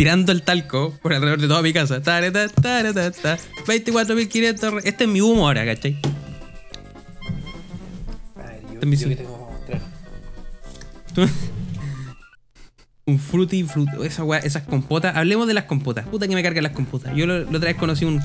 tirando 0.01 0.31
el 0.31 0.41
talco 0.41 0.97
por 1.03 1.13
alrededor 1.13 1.39
de 1.39 1.47
toda 1.47 1.61
mi 1.61 1.73
casa. 1.73 2.01
Taratatatara, 2.01 2.89
24.500. 3.67 4.81
Este 4.83 5.03
es 5.03 5.09
mi 5.11 5.21
humo 5.21 5.45
ahora, 5.45 5.63
¿cachai? 5.63 5.95
Este 8.73 8.79
es 8.79 9.07
mi 9.07 9.17
Un 13.05 13.19
fruity 13.19 13.63
fruit. 13.63 13.89
Esa 14.03 14.23
weá, 14.23 14.39
esas 14.39 14.63
compotas. 14.63 15.15
Hablemos 15.15 15.45
de 15.45 15.53
las 15.53 15.65
compotas. 15.65 16.07
Puta 16.07 16.27
que 16.27 16.33
me 16.33 16.41
cargan 16.41 16.63
las 16.63 16.73
compotas. 16.73 17.15
Yo 17.15 17.27
lo, 17.27 17.37
la 17.37 17.57
otra 17.57 17.69
vez 17.69 17.75
conocí 17.75 18.03
un. 18.03 18.19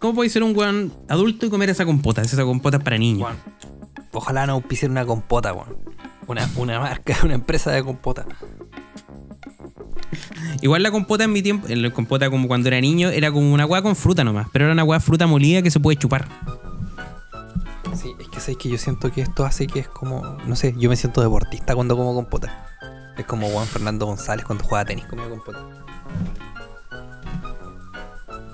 ¿Cómo 0.00 0.16
puede 0.16 0.30
ser 0.30 0.42
un 0.42 0.56
weón 0.56 0.92
adulto 1.06 1.46
y 1.46 1.48
comer 1.48 1.70
esa 1.70 1.84
compota? 1.84 2.22
Esa 2.22 2.42
compota 2.42 2.78
es 2.78 2.82
para 2.82 2.98
niños. 2.98 3.20
Juan, 3.20 3.36
Ojalá 4.10 4.48
no 4.48 4.54
auspicien 4.54 4.90
una 4.90 5.06
compota, 5.06 5.52
weón. 5.52 5.76
Una, 6.26 6.50
una 6.56 6.80
marca, 6.80 7.18
una 7.22 7.34
empresa 7.34 7.70
de 7.70 7.84
compota. 7.84 8.26
Igual 10.62 10.82
la 10.82 10.90
compota 10.90 11.24
en 11.24 11.32
mi 11.32 11.42
tiempo, 11.42 11.68
en 11.68 11.82
la 11.82 11.90
compota 11.90 12.30
como 12.30 12.48
cuando 12.48 12.68
era 12.68 12.80
niño, 12.80 13.10
era 13.10 13.30
como 13.30 13.52
una 13.52 13.64
agua 13.64 13.82
con 13.82 13.94
fruta 13.96 14.24
nomás, 14.24 14.46
pero 14.52 14.64
era 14.66 14.72
una 14.72 14.82
agua 14.82 15.00
fruta 15.00 15.26
molida 15.26 15.62
que 15.62 15.70
se 15.70 15.80
puede 15.80 15.96
chupar. 15.98 16.26
Sí, 17.94 18.12
es 18.20 18.28
que 18.28 18.40
sabes 18.40 18.56
que 18.58 18.68
yo 18.68 18.78
siento 18.78 19.10
que 19.10 19.22
esto 19.22 19.44
hace 19.44 19.66
que 19.66 19.80
es 19.80 19.88
como, 19.88 20.36
no 20.46 20.56
sé, 20.56 20.74
yo 20.78 20.88
me 20.90 20.96
siento 20.96 21.20
deportista 21.22 21.74
cuando 21.74 21.96
como 21.96 22.14
compota. 22.14 22.66
Es 23.16 23.24
como 23.24 23.48
Juan 23.48 23.66
Fernando 23.66 24.04
González 24.06 24.44
cuando 24.44 24.64
juega 24.64 24.84
tenis 24.84 25.06
comía 25.06 25.28
compota. 25.28 25.60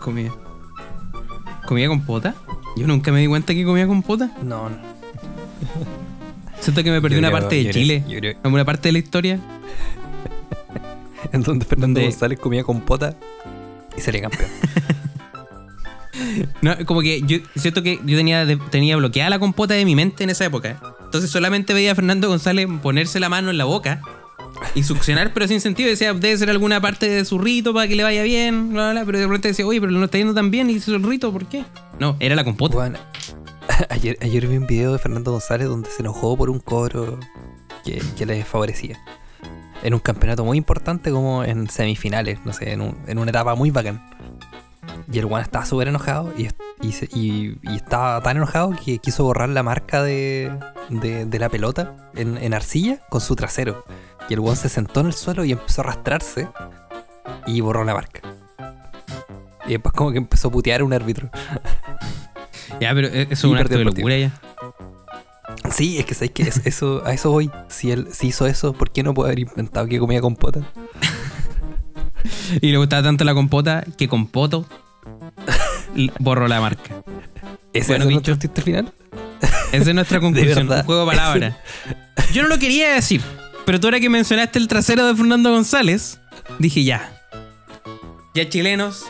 Comía. 0.01 0.33
¿Comía 1.66 1.88
compota? 1.88 2.35
Yo 2.77 2.87
nunca 2.87 3.12
me 3.12 3.21
di 3.21 3.27
cuenta 3.27 3.55
que 3.55 3.64
comía 3.64 3.87
compota. 3.87 4.31
No, 4.42 4.68
no. 4.71 4.77
Siento 6.61 6.83
que 6.85 6.90
me 6.90 7.01
perdí 7.01 7.16
una 7.18 7.31
parte 7.31 7.57
de 7.57 7.71
Chile. 7.71 8.05
creo- 8.09 8.37
Una 8.45 8.64
parte 8.64 8.88
de 8.88 8.92
la 8.92 8.99
historia. 8.99 9.40
En 11.37 11.42
donde 11.42 11.64
Fernando 11.64 11.99
Donde- 12.01 12.11
González 12.11 12.38
comía 12.38 12.62
compota 12.64 13.16
y 13.97 14.01
salía 14.01 14.23
campeón. 14.23 14.51
No, 16.61 16.77
como 16.87 17.01
que 17.01 17.23
yo 17.23 17.38
siento 17.57 17.83
que 17.83 17.99
yo 18.05 18.16
tenía, 18.16 18.47
tenía 18.71 18.97
bloqueada 18.97 19.31
la 19.31 19.38
compota 19.38 19.75
de 19.75 19.85
mi 19.85 19.97
mente 19.97 20.23
en 20.25 20.31
esa 20.31 20.45
época. 20.45 20.79
Entonces 21.05 21.31
solamente 21.31 21.73
veía 21.75 21.92
a 21.92 21.95
Fernando 21.95 22.29
González 22.29 22.68
ponerse 22.83 23.18
la 23.18 23.29
mano 23.29 23.51
en 23.51 23.59
la 23.59 23.64
boca 23.64 24.01
y 24.75 24.83
succionar, 24.85 25.33
pero 25.33 25.49
sin 25.49 25.61
sentido. 25.61 25.88
Decía, 25.88 26.12
debe 26.14 26.37
ser 26.37 26.51
alguna 26.51 26.81
parte 26.81 27.09
de 27.09 27.25
su 27.25 27.38
rito 27.38 27.73
para 27.75 27.88
que 27.88 27.97
le 27.97 28.03
vaya 28.03 28.23
bien, 28.23 28.71
bla, 28.73 28.83
bla, 28.85 28.92
bla. 28.92 29.05
Pero 29.07 29.18
de 29.18 29.27
repente 29.27 29.49
decía, 29.49 29.66
oye, 29.66 29.81
pero 29.81 29.90
no 29.92 30.05
está 30.05 30.18
yendo 30.18 30.35
tan 30.35 30.51
bien 30.51 30.71
y 30.71 30.75
hizo 30.75 30.95
el 30.95 31.03
rito, 31.03 31.33
¿por 31.33 31.47
qué? 31.47 31.64
No, 31.99 32.16
era 32.21 32.37
la 32.37 32.45
compota. 32.45 32.92
Ayer 33.88 34.47
vi 34.47 34.57
un 34.59 34.66
video 34.66 34.92
de 34.92 34.99
Fernando 34.99 35.33
González 35.33 35.66
donde 35.66 35.90
se 35.90 36.03
enojó 36.03 36.37
por 36.37 36.51
un 36.51 36.61
cobro 36.61 37.18
que, 37.85 38.01
que 38.16 38.27
le 38.27 38.45
favorecía. 38.45 38.99
En 39.83 39.95
un 39.95 40.01
campeonato 40.01 40.45
muy 40.45 40.59
importante 40.59 41.11
como 41.11 41.42
en 41.45 41.68
semifinales, 41.68 42.38
no 42.45 42.53
sé, 42.53 42.73
en, 42.73 42.81
un- 42.83 42.97
en 43.07 43.18
una 43.18 43.31
etapa 43.31 43.55
muy 43.55 43.71
bacán. 43.71 44.01
Y 45.11 45.18
el 45.18 45.25
Juan 45.25 45.42
estaba 45.42 45.64
súper 45.64 45.88
enojado 45.88 46.33
y, 46.37 46.49
y, 46.81 46.92
se- 46.92 47.09
y- 47.12 47.59
y 47.62 47.77
estaba 47.77 48.21
tan 48.23 48.37
enojado 48.37 48.75
que 48.85 48.99
quiso 48.99 49.25
borrar 49.25 49.49
la 49.49 49.62
marca 49.62 50.03
de, 50.03 50.53
de- 50.88 51.25
de 51.27 51.38
la 51.38 51.49
pelota 51.49 52.11
en, 52.14 52.37
en 52.38 52.55
arcilla 52.55 52.99
con 53.11 53.21
su 53.21 53.35
trasero. 53.37 53.85
Y 54.29 54.35
el 54.35 54.40
Juan 54.40 54.55
se 54.57 54.68
sentó 54.68 55.01
en 55.01 55.07
el 55.07 55.12
suelo 55.14 55.45
y 55.45 55.53
empezó 55.53 55.81
a 55.83 55.85
arrastrarse 55.85 56.49
y 57.47 57.61
borró 57.61 57.85
la 57.85 57.95
marca. 57.95 58.21
Y 59.66 59.71
después 59.73 59.92
como 59.95 60.12
que 60.12 60.18
empezó 60.18 60.49
a 60.49 60.51
putear 60.53 60.81
a 60.81 60.85
un 60.85 60.92
árbitro. 60.92 61.29
Ya, 62.81 62.92
pero 62.95 63.09
eso 63.09 63.27
es 63.31 63.45
un 63.45 63.57
acto 63.59 63.79
de 63.79 63.85
locura 63.85 64.16
ya. 64.16 64.31
Sí, 65.70 65.98
es 65.98 66.05
que 66.07 66.14
sabéis 66.14 66.33
que 66.33 66.42
es- 66.42 66.66
eso, 66.66 67.03
a 67.07 67.12
eso 67.12 67.31
voy. 67.31 67.51
Si 67.68 67.90
él 67.90 68.09
si 68.12 68.29
hizo 68.29 68.46
eso, 68.46 68.72
¿por 68.72 68.90
qué 68.90 69.03
no 69.03 69.14
puede 69.14 69.31
haber 69.31 69.38
inventado 69.40 69.87
que 69.87 69.98
comía 69.98 70.20
compota? 70.20 70.61
Y 72.61 72.70
le 72.70 72.77
gustaba 72.79 73.03
tanto 73.03 73.25
la 73.25 73.35
compota 73.35 73.85
que 73.98 74.07
Compoto 74.09 74.64
borró 76.20 76.46
la 76.46 76.61
marca. 76.61 77.03
¿Ese 77.72 77.88
Bueno, 77.88 78.05
es 78.05 78.11
nuestro 78.12 78.37
chiste 78.37 78.62
final? 78.62 78.92
Esa 79.72 79.88
es 79.90 79.94
nuestra 79.94 80.20
conclusión. 80.20 80.70
Un 80.70 80.83
juego 80.85 81.01
de 81.05 81.16
palabras. 81.16 81.57
Yo 82.33 82.42
no 82.42 82.48
lo 82.48 82.59
quería 82.59 82.94
decir, 82.94 83.20
pero 83.66 83.81
tú 83.81 83.88
ahora 83.88 83.98
que 83.98 84.09
mencionaste 84.09 84.59
el 84.61 84.68
trasero 84.68 85.05
de 85.07 85.16
Fernando 85.16 85.51
González, 85.51 86.20
dije 86.61 86.85
ya. 86.85 87.12
Ya 88.35 88.48
chilenos, 88.48 89.05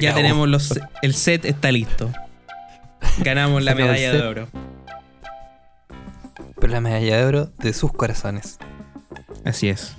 ya 0.00 0.14
tenemos 0.14 0.48
los, 0.48 0.78
el 1.02 1.14
set 1.14 1.44
está 1.44 1.70
listo. 1.72 2.10
Ganamos 3.18 3.62
la 3.62 3.74
medalla 3.74 4.12
de 4.12 4.22
oro. 4.22 4.48
La 6.68 6.80
medalla 6.80 7.16
de 7.16 7.24
oro 7.24 7.46
de 7.58 7.72
sus 7.72 7.92
corazones. 7.92 8.58
Así 9.44 9.68
es. 9.68 9.96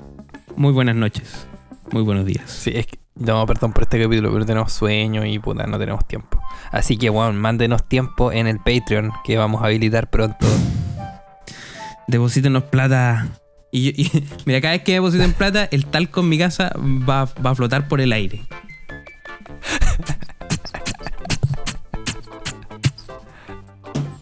Muy 0.56 0.72
buenas 0.72 0.96
noches. 0.96 1.48
Muy 1.92 2.04
buenos 2.04 2.26
días. 2.26 2.50
Sí, 2.50 2.72
es 2.76 2.86
que. 2.86 3.00
No, 3.16 3.46
perdón 3.46 3.74
por 3.74 3.84
este 3.84 4.02
capítulo, 4.02 4.32
pero 4.32 4.46
tenemos 4.46 4.72
sueño 4.72 5.26
y 5.26 5.40
puta, 5.40 5.66
no 5.68 5.78
tenemos 5.78 6.08
tiempo. 6.08 6.40
Así 6.72 6.96
que, 6.98 7.10
bueno, 7.10 7.34
mándenos 7.34 7.86
tiempo 7.88 8.32
en 8.32 8.48
el 8.48 8.60
Patreon 8.60 9.12
que 9.26 9.36
vamos 9.38 9.62
a 9.62 9.66
habilitar 9.66 10.10
pronto. 10.10 10.46
Deposítenos 12.08 12.64
plata 12.64 13.28
Y, 13.72 13.90
y- 14.02 14.26
mira, 14.46 14.62
cada 14.62 14.74
vez 14.76 14.84
que 14.84 14.94
depositen 14.94 15.34
plata, 15.34 15.68
el 15.72 15.86
talco 15.86 16.22
en 16.22 16.30
mi 16.30 16.38
casa 16.38 16.72
va, 16.78 17.26
va 17.46 17.50
a 17.52 17.56
flotar 17.56 17.88
por 17.88 18.00
el 18.00 18.14
aire. 18.14 18.42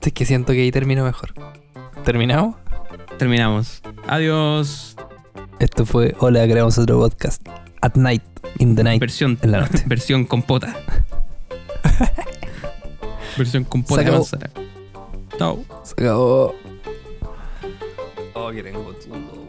Es 0.02 0.14
que 0.14 0.26
siento 0.26 0.54
que 0.54 0.62
ahí 0.62 0.72
termino 0.72 1.04
mejor. 1.04 1.34
¿Terminamos? 2.08 2.56
Terminamos. 3.18 3.82
Adiós. 4.08 4.96
Esto 5.60 5.86
fue 5.86 6.16
Hola, 6.20 6.48
creamos 6.48 6.78
otro 6.78 7.00
podcast. 7.00 7.46
At 7.82 7.96
night, 7.96 8.24
in 8.60 8.78
the 8.78 8.84
night, 8.84 9.02
Versión, 9.02 9.38
en 9.42 9.52
la 9.52 9.60
noche. 9.60 9.84
versión 9.88 10.24
compota. 10.24 10.74
versión 13.38 13.66
compota 13.66 14.04
Se 14.04 14.38
de 14.38 14.46
acabó. 14.46 14.64
Chao. 15.38 15.66
Se 15.84 15.94
acabó. 16.02 16.56
Oh, 18.36 18.52
que 18.52 18.64
tengo 18.64 18.94
todo. 18.94 19.47